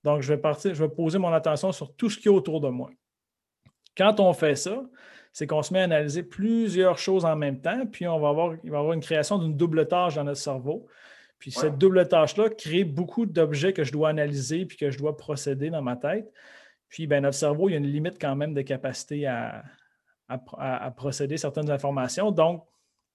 [0.03, 2.61] Donc, je vais partir, je vais poser mon attention sur tout ce qui est autour
[2.61, 2.91] de moi.
[3.97, 4.83] Quand on fait ça,
[5.31, 8.53] c'est qu'on se met à analyser plusieurs choses en même temps, puis on va avoir,
[8.63, 10.87] il va y avoir une création d'une double tâche dans notre cerveau.
[11.39, 15.17] Puis cette double tâche-là crée beaucoup d'objets que je dois analyser puis que je dois
[15.17, 16.31] procéder dans ma tête.
[16.89, 19.63] Puis ben, notre cerveau, il y a une limite quand même de capacité à,
[20.29, 22.31] à, procéder certaines informations.
[22.31, 22.65] Donc,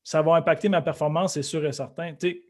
[0.03, 2.15] ça va impacter ma performance, c'est sûr et certain.
[2.15, 2.43] Tu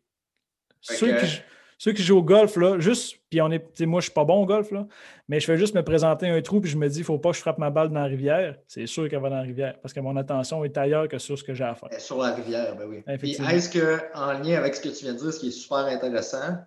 [0.80, 1.42] ceux qui,
[1.80, 4.42] ceux qui jouent au golf, là, juste, puis on est, moi, je suis pas bon
[4.42, 4.86] au golf, là,
[5.28, 7.18] mais je fais juste me présenter un trou, puis je me dis, il ne faut
[7.18, 8.56] pas que je frappe ma balle dans la rivière.
[8.68, 11.38] C'est sûr qu'elle va dans la rivière, parce que mon attention est ailleurs que sur
[11.38, 11.88] ce que j'ai à faire.
[11.98, 13.02] Sur la rivière, ben oui.
[13.08, 16.58] est-ce qu'en lien avec ce que tu viens de dire, ce qui est super intéressant,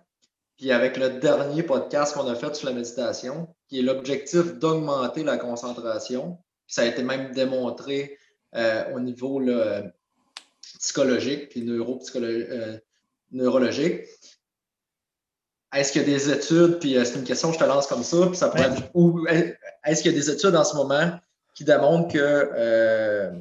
[0.56, 5.22] puis avec le dernier podcast qu'on a fait sur la méditation, qui est l'objectif d'augmenter
[5.22, 8.18] la concentration, ça a été même démontré
[8.56, 9.40] euh, au niveau
[10.80, 12.78] psychologique puis euh,
[13.30, 14.08] neurologique.
[15.74, 17.86] Est-ce qu'il y a des études, puis euh, c'est une question que je te lance
[17.86, 19.26] comme ça, puis ça pourrait ou
[19.84, 21.18] est-ce qu'il y a des études en ce moment
[21.54, 23.32] qui démontrent que euh,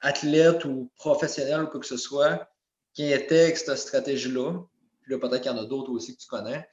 [0.00, 2.48] athlètes ou professionnels ou quoi que ce soit
[2.94, 4.52] qui avec cette stratégie-là,
[5.02, 6.66] puis là peut-être qu'il y en a d'autres aussi que tu connais,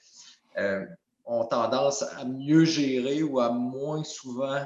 [0.57, 0.85] euh,
[1.25, 4.65] ont tendance à mieux gérer ou à moins souvent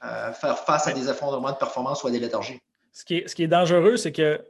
[0.00, 2.60] faire face à des effondrements de performance ou à des léthargies?
[2.92, 4.40] Ce qui est, ce qui est dangereux, c'est que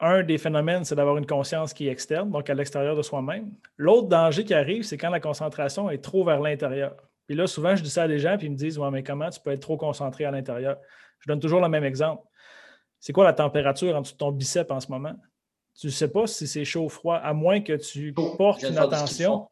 [0.00, 3.50] un des phénomènes, c'est d'avoir une conscience qui est externe, donc à l'extérieur de soi-même.
[3.76, 6.94] L'autre danger qui arrive, c'est quand la concentration est trop vers l'intérieur.
[7.26, 9.02] Puis là, souvent, je dis ça à des gens, puis ils me disent Ouais, mais
[9.02, 10.76] comment tu peux être trop concentré à l'intérieur
[11.20, 12.22] Je donne toujours le même exemple.
[13.00, 15.14] C'est quoi la température en dessous de ton bicep en ce moment?
[15.78, 18.78] Tu ne sais pas si c'est chaud ou froid, à moins que tu portes une
[18.78, 19.48] attention.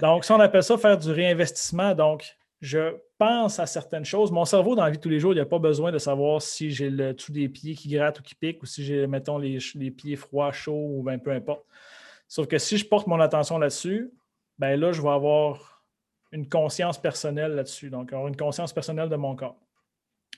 [0.00, 1.94] donc, ça, on appelle ça faire du réinvestissement.
[1.94, 4.30] Donc, je pense à certaines choses.
[4.30, 6.40] Mon cerveau, dans la vie de tous les jours, il n'a pas besoin de savoir
[6.40, 9.36] si j'ai le tout des pieds qui grattent ou qui piquent ou si j'ai, mettons,
[9.36, 9.58] les,
[9.90, 11.66] pieds froids, chauds ou bien peu importe.
[12.28, 14.12] Sauf que si je porte mon attention là-dessus,
[14.60, 15.82] ben là, je vais avoir
[16.30, 17.90] une conscience personnelle là-dessus.
[17.90, 19.60] Donc, avoir une conscience personnelle de mon corps.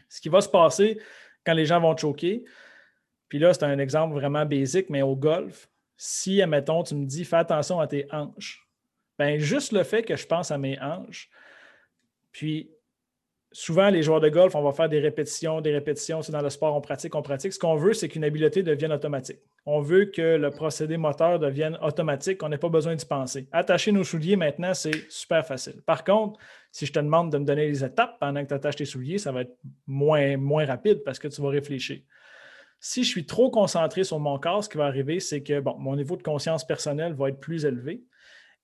[0.09, 0.99] Ce qui va se passer
[1.45, 2.47] quand les gens vont choquer,
[3.29, 7.27] puis là, c'est un exemple vraiment basique, mais au golf, si, admettons, tu me dis
[7.27, 8.67] fais attention à tes hanches,
[9.19, 11.29] ben juste le fait que je pense à mes hanches,
[12.35, 12.69] puis,
[13.53, 16.21] souvent, les joueurs de golf, on va faire des répétitions, des répétitions.
[16.21, 17.53] C'est dans le sport, on pratique, on pratique.
[17.53, 19.39] Ce qu'on veut, c'est qu'une habileté devienne automatique.
[19.67, 23.49] On veut que le procédé moteur devienne automatique, qu'on n'ait pas besoin d'y penser.
[23.53, 25.81] Attacher nos souliers maintenant, c'est super facile.
[25.87, 26.41] Par contre,
[26.73, 29.19] si je te demande de me donner les étapes pendant que tu attaches tes souliers,
[29.19, 32.01] ça va être moins, moins rapide parce que tu vas réfléchir.
[32.81, 35.77] Si je suis trop concentré sur mon corps, ce qui va arriver, c'est que bon,
[35.79, 38.03] mon niveau de conscience personnelle va être plus élevé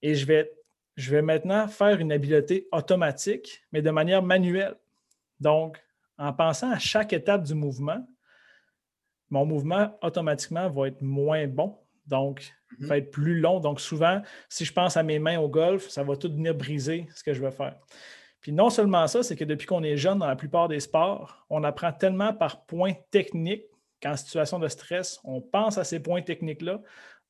[0.02, 0.50] et je vais
[0.96, 4.76] je vais maintenant faire une habileté automatique, mais de manière manuelle.
[5.38, 5.82] Donc,
[6.18, 8.06] en pensant à chaque étape du mouvement,
[9.30, 11.78] mon mouvement automatiquement va être moins bon.
[12.06, 12.86] Donc, Mhm.
[12.86, 13.60] va être plus long.
[13.60, 17.06] Donc, souvent, si je pense à mes mains au golf, ça va tout venir briser
[17.14, 17.76] ce que je veux faire.
[18.40, 21.44] Puis non seulement ça, c'est que depuis qu'on est jeune dans la plupart des sports,
[21.50, 23.64] on apprend tellement par points techniques
[24.02, 26.80] qu'en situation de stress, on pense à ces points techniques-là.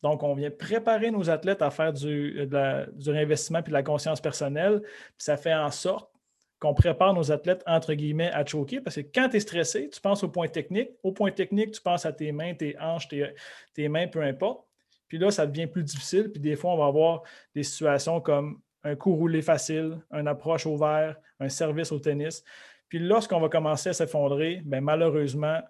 [0.03, 4.21] Donc, on vient préparer nos athlètes à faire du, du réinvestissement puis de la conscience
[4.21, 4.83] personnelle.
[5.19, 6.11] Ça fait en sorte
[6.59, 8.81] qu'on prépare nos athlètes, entre guillemets, à choquer.
[8.81, 10.91] Parce que quand tu es stressé, tu penses aux points techniques.
[11.03, 13.35] Aux points techniques, tu penses à tes mains, tes hanches, tes,
[13.75, 14.67] tes mains, peu importe.
[15.09, 16.31] Puis là, ça devient plus difficile.
[16.31, 17.23] Puis des fois, on va avoir
[17.55, 22.45] des situations comme un coup roulé facile, une approche au vert, un service au tennis.
[22.89, 25.61] Puis lorsqu'on va commencer à s'effondrer, bien, malheureusement,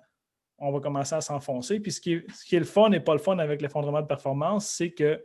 [0.61, 1.81] on va commencer à s'enfoncer.
[1.81, 4.03] Puis ce qui, est, ce qui est le fun et pas le fun avec l'effondrement
[4.03, 5.23] de performance, c'est que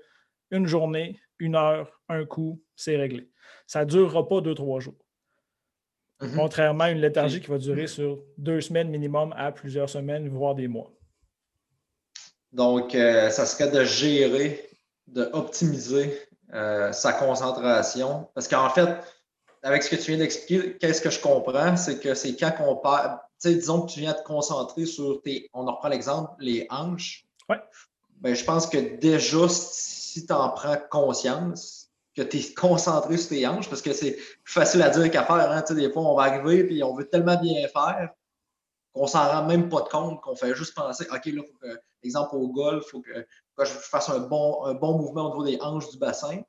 [0.51, 3.29] une journée, une heure, un coup, c'est réglé.
[3.67, 4.95] Ça ne durera pas deux, trois jours.
[6.21, 6.35] Mhm.
[6.35, 10.55] Contrairement à une léthargie qui va durer sur deux semaines minimum à plusieurs semaines, voire
[10.55, 10.91] des mois.
[12.53, 14.69] Donc, euh, ça serait de gérer,
[15.07, 16.17] de optimiser
[16.53, 18.29] euh, sa concentration.
[18.33, 18.89] Parce qu'en fait,
[19.61, 22.75] avec ce que tu viens d'expliquer, qu'est-ce que je comprends, c'est que c'est quand on
[22.81, 27.25] sais, disons que tu viens te concentrer sur tes, on en reprend l'exemple, les hanches.
[27.49, 27.61] Ouais.
[28.21, 33.29] Ben, je pense que déjà, si tu en prends conscience, que tu es concentré sur
[33.29, 35.51] tes hanches, parce que c'est plus facile à dire qu'à faire.
[35.51, 35.63] Hein?
[35.69, 38.09] Des fois, on va arriver et on veut tellement bien faire
[38.93, 41.57] qu'on s'en rend même pas de compte, qu'on fait juste penser, OK, là, il faut
[41.61, 43.25] que, exemple au golf, il faut que,
[43.59, 46.41] je fasse un bon, un bon mouvement au niveau des hanches du bassin.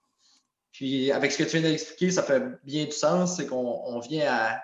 [0.70, 3.98] Puis avec ce que tu viens d'expliquer, ça fait bien du sens, c'est qu'on on
[3.98, 4.60] vient à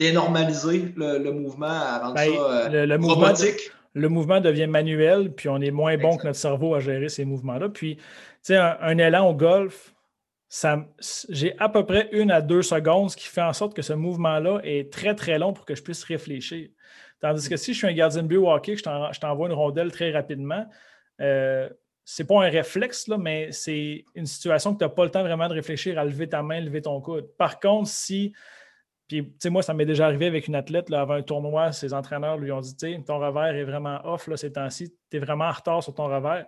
[0.00, 1.66] dénormaliser le, le mouvement,
[2.00, 3.70] rendre Ben, ça euh, le, le mouvement, robotique.
[3.94, 7.24] le mouvement devient manuel, puis on est moins bon que notre cerveau à gérer ces
[7.24, 7.68] mouvements-là.
[7.68, 8.02] Puis, tu
[8.42, 9.94] sais, un, un élan au golf,
[11.28, 13.92] j'ai à peu près une à deux secondes, ce qui fait en sorte que ce
[13.92, 16.68] mouvement-là est très, très long pour que je puisse réfléchir.
[17.20, 19.20] Tandis que si je suis un gardien de but au hockey, que je t'en- je
[19.20, 20.64] t'envoie une rondelle très rapidement,
[21.20, 21.68] euh,
[22.04, 25.22] c'est pas un réflexe, là, mais c'est une situation que tu n'as pas le temps
[25.22, 27.26] vraiment de réfléchir à lever ta main, lever ton coude.
[27.36, 28.32] Par contre, si
[29.08, 31.72] puis, tu sais, moi, ça m'est déjà arrivé avec une athlète là, avant un tournoi.
[31.72, 34.94] Ses entraîneurs lui ont dit Tu sais, ton revers est vraiment off là, ces temps-ci.
[35.10, 36.46] Tu vraiment en retard sur ton revers.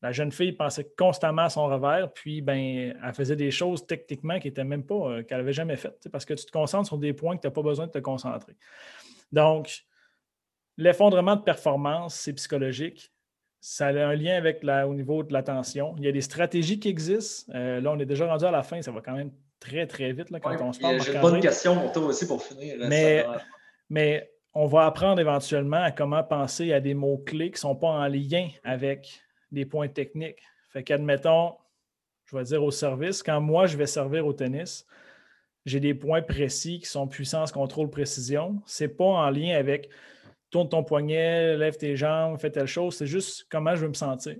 [0.00, 4.38] La jeune fille pensait constamment à son revers, puis ben, elle faisait des choses techniquement
[4.38, 6.98] qui n'étaient même pas, euh, qu'elle n'avait jamais faites, parce que tu te concentres sur
[6.98, 8.56] des points que tu n'as pas besoin de te concentrer.
[9.32, 9.84] Donc,
[10.76, 13.12] l'effondrement de performance, c'est psychologique.
[13.60, 15.96] Ça a un lien avec la, au niveau de l'attention.
[15.98, 17.52] Il y a des stratégies qui existent.
[17.56, 18.80] Euh, là, on est déjà rendu à la fin.
[18.80, 21.00] Ça va quand même très, très vite là, quand Ouais, on se parle.
[21.00, 22.76] J'ai une bonne question pour toi aussi pour finir.
[22.88, 23.42] Mais- Ça-
[23.90, 27.88] Mais on va apprendre éventuellement à comment penser à des mots-clés qui ne sont pas
[27.88, 30.42] en lien avec des points techniques.
[30.72, 31.54] Fait qu'admettons,
[32.26, 34.84] je vais dire au service, quand moi je vais servir au tennis,
[35.64, 38.60] j'ai des points précis qui sont puissance, contrôle, précision.
[38.66, 39.88] Ce n'est pas en lien avec
[40.50, 42.96] tourne ton poignet, lève tes jambes, fais telle chose.
[42.96, 44.36] C'est juste comment je veux me sentir.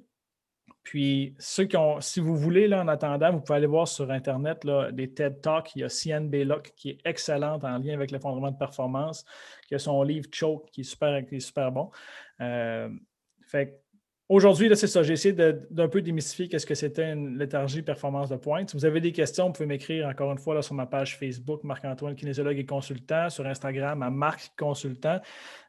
[0.89, 4.11] Puis, ceux qui ont, si vous voulez, là, en attendant, vous pouvez aller voir sur
[4.11, 5.77] Internet là, des TED Talks.
[5.77, 9.23] Il y a Cian Baylock qui est excellente en lien avec l'effondrement de performance,
[9.67, 11.91] qui a son livre Choke qui est super, qui est super bon.
[12.41, 12.89] Euh,
[13.43, 13.83] fait
[14.29, 15.03] Aujourd'hui, c'est ça.
[15.03, 18.69] J'ai essayé d'un peu démystifier qu'est-ce que c'était une léthargie performance de pointe.
[18.69, 21.17] Si vous avez des questions, vous pouvez m'écrire encore une fois là, sur ma page
[21.17, 25.21] Facebook, Marc-Antoine, kinésiologue et consultant, sur Instagram à Marc Consultant,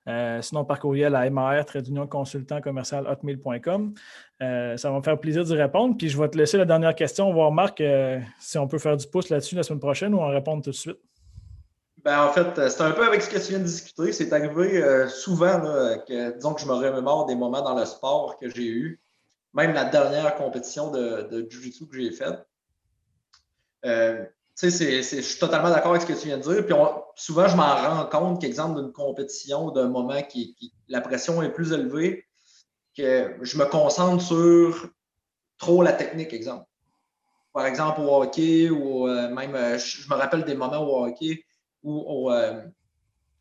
[0.08, 1.63] Euh, sinon par courriel à MAR,
[2.10, 3.93] consultant commercial hotmail.com.
[4.41, 5.95] Euh, ça va me faire plaisir d'y répondre.
[5.98, 8.98] Puis je vais te laisser la dernière question, voir Marc euh, si on peut faire
[8.98, 10.98] du pouce là-dessus la semaine prochaine ou en répondre tout de suite.
[12.05, 14.13] Ben, en fait, euh, c'est un peu avec ce que tu viens de discuter.
[14.13, 17.85] C'est arrivé euh, souvent là, que, disons que je me remémore des moments dans le
[17.85, 19.01] sport que j'ai eu.
[19.53, 22.45] Même la dernière compétition de, de Jiu-Jitsu que j'ai faite.
[23.85, 24.23] Euh,
[24.57, 26.65] tu sais, je suis totalement d'accord avec ce que tu viens de dire.
[26.65, 26.75] Puis
[27.15, 31.51] souvent, je m'en rends compte qu'exemple d'une compétition, d'un moment qui, qui- la pression est
[31.51, 32.25] plus élevée,
[32.95, 34.89] que je me concentre sur
[35.57, 36.65] trop la technique, exemple.
[37.53, 41.43] Par exemple, au hockey ou même, je, je me rappelle des moments au hockey
[41.84, 42.62] ou au, euh,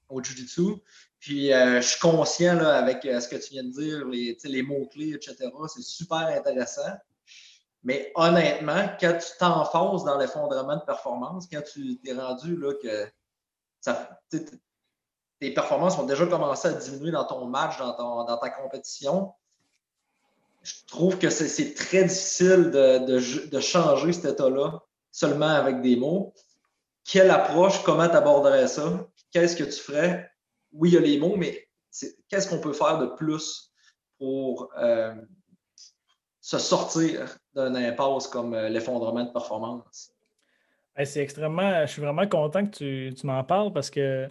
[0.08, 0.76] au Jiu-Jitsu.
[1.18, 4.62] Puis euh, je suis conscient là, avec euh, ce que tu viens de dire, les,
[4.62, 5.50] mots-clés, etc.
[5.68, 6.92] C'est super intéressant.
[7.82, 13.08] Mais honnêtement, quand tu t'enfonces dans l'effondrement de performance, quand tu t'es rendu là, que
[15.40, 19.32] tes performances ont déjà commencé à diminuer dans ton match, dans, ton- dans ta compétition,
[20.62, 24.82] je trouve que c'est- très difficile de changer cet état-là
[25.12, 26.34] seulement avec des mots.
[27.10, 29.08] Quelle approche, comment tu aborderais ça?
[29.32, 30.30] Qu'est-ce que tu ferais?
[30.72, 31.66] Oui, il y a les mots, mais
[32.28, 33.72] qu'est-ce qu'on peut faire de plus
[34.18, 35.14] pour euh,
[36.40, 40.12] se sortir d'un impasse comme euh, l'effondrement de performance?
[41.02, 41.86] C'est extrêmement.
[41.86, 44.28] Je suis vraiment content que tu, tu m'en parles parce que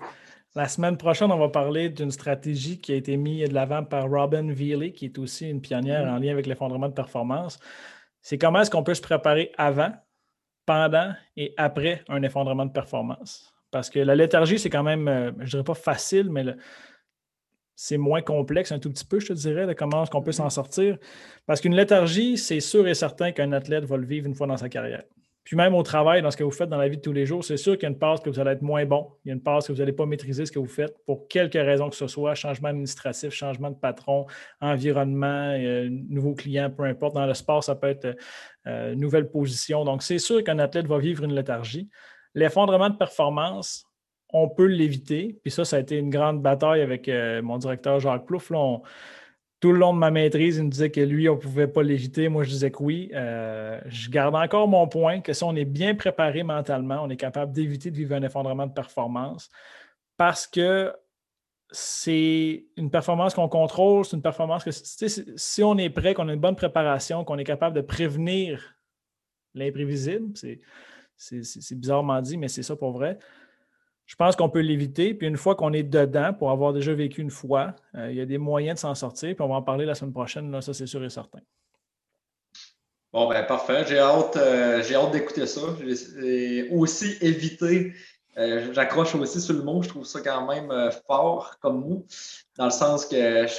[0.58, 4.10] La semaine prochaine, on va parler d'une stratégie qui a été mise de l'avant par
[4.10, 6.16] Robin Veely, qui est aussi une pionnière mm-hmm.
[6.16, 7.60] en lien avec l'effondrement de performance.
[8.24, 9.94] C'est comment est-ce qu'on peut se préparer avant,
[10.68, 13.56] pendant et après un effondrement de performance.
[13.72, 16.44] Parce que la léthargie, c'est quand même, euh, je ne dirais pas facile, mais
[17.76, 20.32] c'est moins complexe un tout petit peu, je te dirais, de comment est-ce qu'on peut
[20.32, 20.52] s'en mm-hmm.
[20.52, 20.98] sortir.
[21.46, 24.58] Parce qu'une léthargie, c'est sûr et certain qu'un athlète va le vivre une fois dans
[24.58, 25.04] sa carrière.
[25.48, 27.26] Puis même au travail, dans ce que vous faites dans la vie de tous les
[27.26, 29.08] jours, c'est sûr qu'il y a une passe que vous allez être moins bon.
[29.24, 31.30] Il y a une passe que vous n'allez pas maîtriser ce que vous faites pour
[31.30, 34.26] quelque raison que ce soit, changement administratif, changement de patron,
[34.60, 37.16] environnement, euh, nouveau client, peu importe.
[37.16, 38.18] Dans le sport, ça peut être
[38.68, 39.86] euh, nouvelle position.
[39.86, 41.90] Donc, c'est sûr qu'un athlète va vivre une léthargie.
[42.36, 43.86] L'effondrement de performance,
[44.30, 45.40] on peut l'éviter.
[45.44, 48.52] Puis ça, ça a été une grande bataille avec euh, mon directeur Jacques Plouf.
[49.60, 51.82] Tout le long de ma maîtrise, il me disait que lui, on ne pouvait pas
[51.82, 52.30] l'éviter.
[52.30, 53.10] Moi, je disais que oui.
[53.16, 57.18] Euh, je garde encore mon point que si on est bien préparé mentalement, on est
[57.18, 59.50] capable d'éviter de vivre un effondrement de performance
[60.16, 60.94] parce que
[61.72, 66.34] c'est une performance qu'on contrôle, c'est une performance que si on est prêt, qu'on a
[66.34, 68.76] une bonne préparation, qu'on est capable de prévenir
[69.54, 70.34] l'imprévisible,
[71.18, 73.18] c'est bizarrement dit, mais c'est ça pour vrai
[74.08, 75.14] je pense qu'on peut l'éviter.
[75.14, 78.22] Puis une fois qu'on est dedans, pour avoir déjà vécu une fois, euh, il y
[78.22, 79.36] a des moyens de s'en sortir.
[79.36, 81.40] Puis on va en parler la semaine prochaine, là, ça c'est sûr et certain.
[83.12, 83.86] Bon, ben parfait.
[83.88, 85.62] J'ai hâte, euh, hâte d'écouter ça.
[85.86, 87.94] J'ai aussi évité,
[88.38, 92.06] euh, j'accroche aussi sur le mot, je trouve ça quand même fort comme mot,
[92.58, 93.54] dans le sens que je,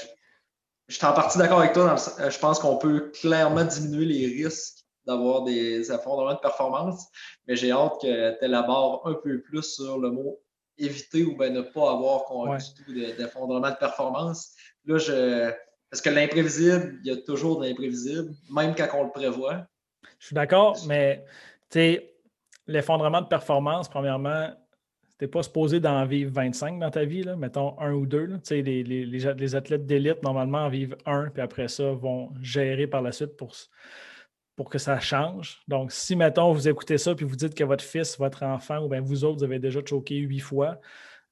[0.88, 1.96] je suis en partie d'accord avec toi.
[1.96, 7.06] je pense qu'on peut clairement diminuer les risques d'avoir des effondrements de performance,
[7.46, 10.38] mais j'ai hâte que tu élabores un peu plus sur le mot
[10.78, 12.24] éviter ou bien ne pas avoir
[12.58, 14.54] du tout d'effondrement de, performance.
[14.86, 15.50] Là, je.
[15.90, 19.66] Parce que l'imprévisible, il y a toujours de l'imprévisible, même quand on le prévoit.
[20.18, 21.24] Je suis d'accord, mais
[21.70, 22.14] tu sais,
[22.66, 24.50] l'effondrement de performance, premièrement,
[25.18, 28.38] tu n'es pas supposé d'en vivre 25 dans ta vie, là, mettons un ou deux.
[28.50, 32.86] Les, les, les, les, athlètes d'élite, normalement, en vivent un, puis après ça, vont gérer
[32.86, 33.52] par la suite pour
[34.58, 35.60] pour que ça change.
[35.68, 38.88] Donc, si, mettons, vous écoutez ça puis vous dites que votre fils, votre enfant ou
[38.88, 40.80] bien vous autres, vous avez déjà choqué huit fois,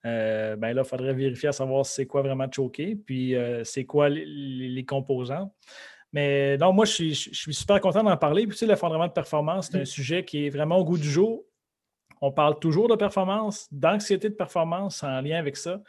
[0.07, 3.85] euh, ben là, il faudrait vérifier à savoir c'est quoi vraiment choqué, puis euh, c'est
[3.85, 5.53] quoi les, composants.
[6.13, 8.47] Mais donc, moi, je suis, je suis super content d'en parler.
[8.47, 11.11] Puis, tu sais, l'effondrement de performance, c'est un sujet qui est vraiment au goût du
[11.11, 11.45] jour.
[12.21, 15.81] On parle toujours de performance, d'anxiété de performance en lien avec ça.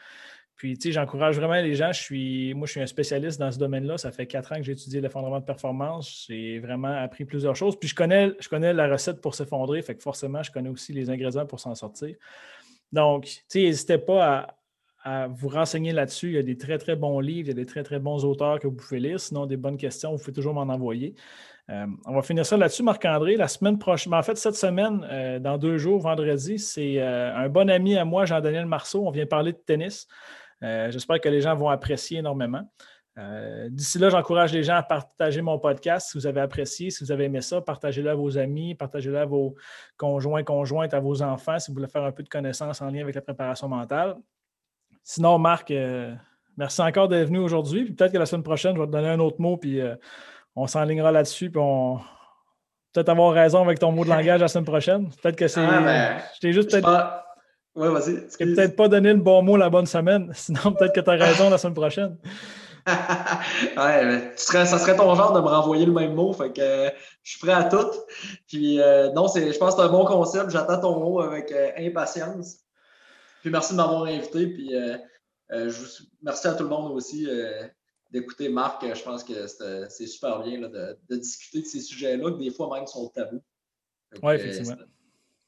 [0.57, 1.91] Puis, tu sais, j'encourage vraiment les gens.
[1.91, 3.99] Je suis, moi, je suis un spécialiste dans ce domaine-là.
[3.99, 6.25] Ça fait quatre ans que j'ai étudié l'effondrement de performance.
[6.27, 7.77] J'ai vraiment appris plusieurs choses.
[7.79, 9.83] Puis, je connais, je connais la recette pour s'effondrer.
[9.83, 12.15] Fait que forcément, je connais aussi les ingrédients pour s'en sortir.
[12.91, 14.47] Donc, tu sais, n'hésitez pas
[15.03, 16.29] à, vous renseigner là-dessus.
[16.29, 17.47] Il y a des très, très bons livres.
[17.47, 19.19] Il y a des très, très bons auteurs que vous pouvez lire.
[19.19, 21.13] Sinon, des bonnes questions, vous pouvez toujours m'en envoyer.
[21.69, 23.35] Euh, on va finir ça là-dessus, Marc-André.
[23.35, 27.49] La semaine prochaine, en fait, cette semaine, euh, dans deux jours, vendredi, c'est euh, un
[27.49, 29.05] bon ami à moi, Jean-Daniel Marceau.
[29.05, 30.07] On vient parler de tennis.
[30.61, 32.67] J'espère que les gens vont apprécier énormément.
[33.69, 37.11] D'ici là, j'encourage les gens à partager mon podcast si vous avez apprécié, si vous
[37.11, 39.53] avez aimé ça, partagez-le à vos amis, partagez-le à vos
[39.97, 43.01] conjoints, conjointes, à vos enfants si vous voulez faire un peu de connaissances en lien
[43.01, 44.15] avec la préparation mentale.
[45.03, 45.71] Sinon, Marc,
[46.57, 47.85] merci encore d'être venu aujourd'hui.
[47.85, 49.79] Peut-être que la semaine prochaine, je vais te donner un autre mot, puis
[50.57, 51.99] on s'enlignera là-dessus, puis on
[52.91, 55.09] peut-être avoir raison avec ton mot de langage la semaine prochaine.
[55.21, 55.61] Peut-être que c'est.
[55.63, 57.23] Ah, ben, je t'ai juste peut-être.
[57.75, 58.27] Oui, vas-y.
[58.27, 60.31] Tu peut-être pas donné le bon mot la bonne semaine.
[60.33, 62.17] Sinon, peut-être que tu as raison la semaine prochaine.
[63.77, 66.33] ouais, ça serait ton genre de me renvoyer le même mot.
[66.33, 66.89] Fait que euh,
[67.21, 67.91] je suis prêt à tout.
[68.47, 70.49] Puis euh, non, je pense que c'est un bon concept.
[70.49, 72.61] J'attends ton mot avec euh, impatience.
[73.41, 74.47] Puis merci de m'avoir invité.
[74.47, 74.71] Puis
[75.51, 77.27] je merci à tout le monde aussi
[78.11, 78.83] d'écouter Marc.
[78.93, 82.75] Je pense que c'est super bien de, de, discuter de ces sujets-là, que des fois
[82.75, 83.41] même sont tabous.
[84.23, 84.75] Oui, effectivement.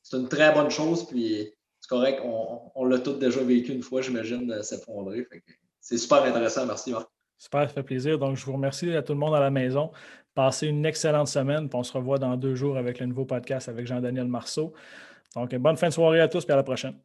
[0.02, 1.06] C'est une très bonne chose.
[1.06, 5.28] Puis c'est correct, on, l'a tous déjà vécu une fois, j'imagine, s'effondrer.
[5.80, 6.66] C'est super intéressant.
[6.66, 7.08] Merci, Marc.
[7.38, 8.20] Super, ça fait plaisir.
[8.20, 9.92] Donc, je vous remercie à tout le monde à la maison.
[10.36, 11.70] Passez une excellente semaine.
[11.70, 14.74] Puis on se revoit dans deux jours avec le nouveau podcast avec Jean-Daniel Marceau.
[15.36, 16.96] Donc, bonne fin de soirée à tous et à la prochaine.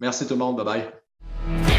[0.00, 0.56] Merci tout le monde.
[0.56, 1.77] Bye bye.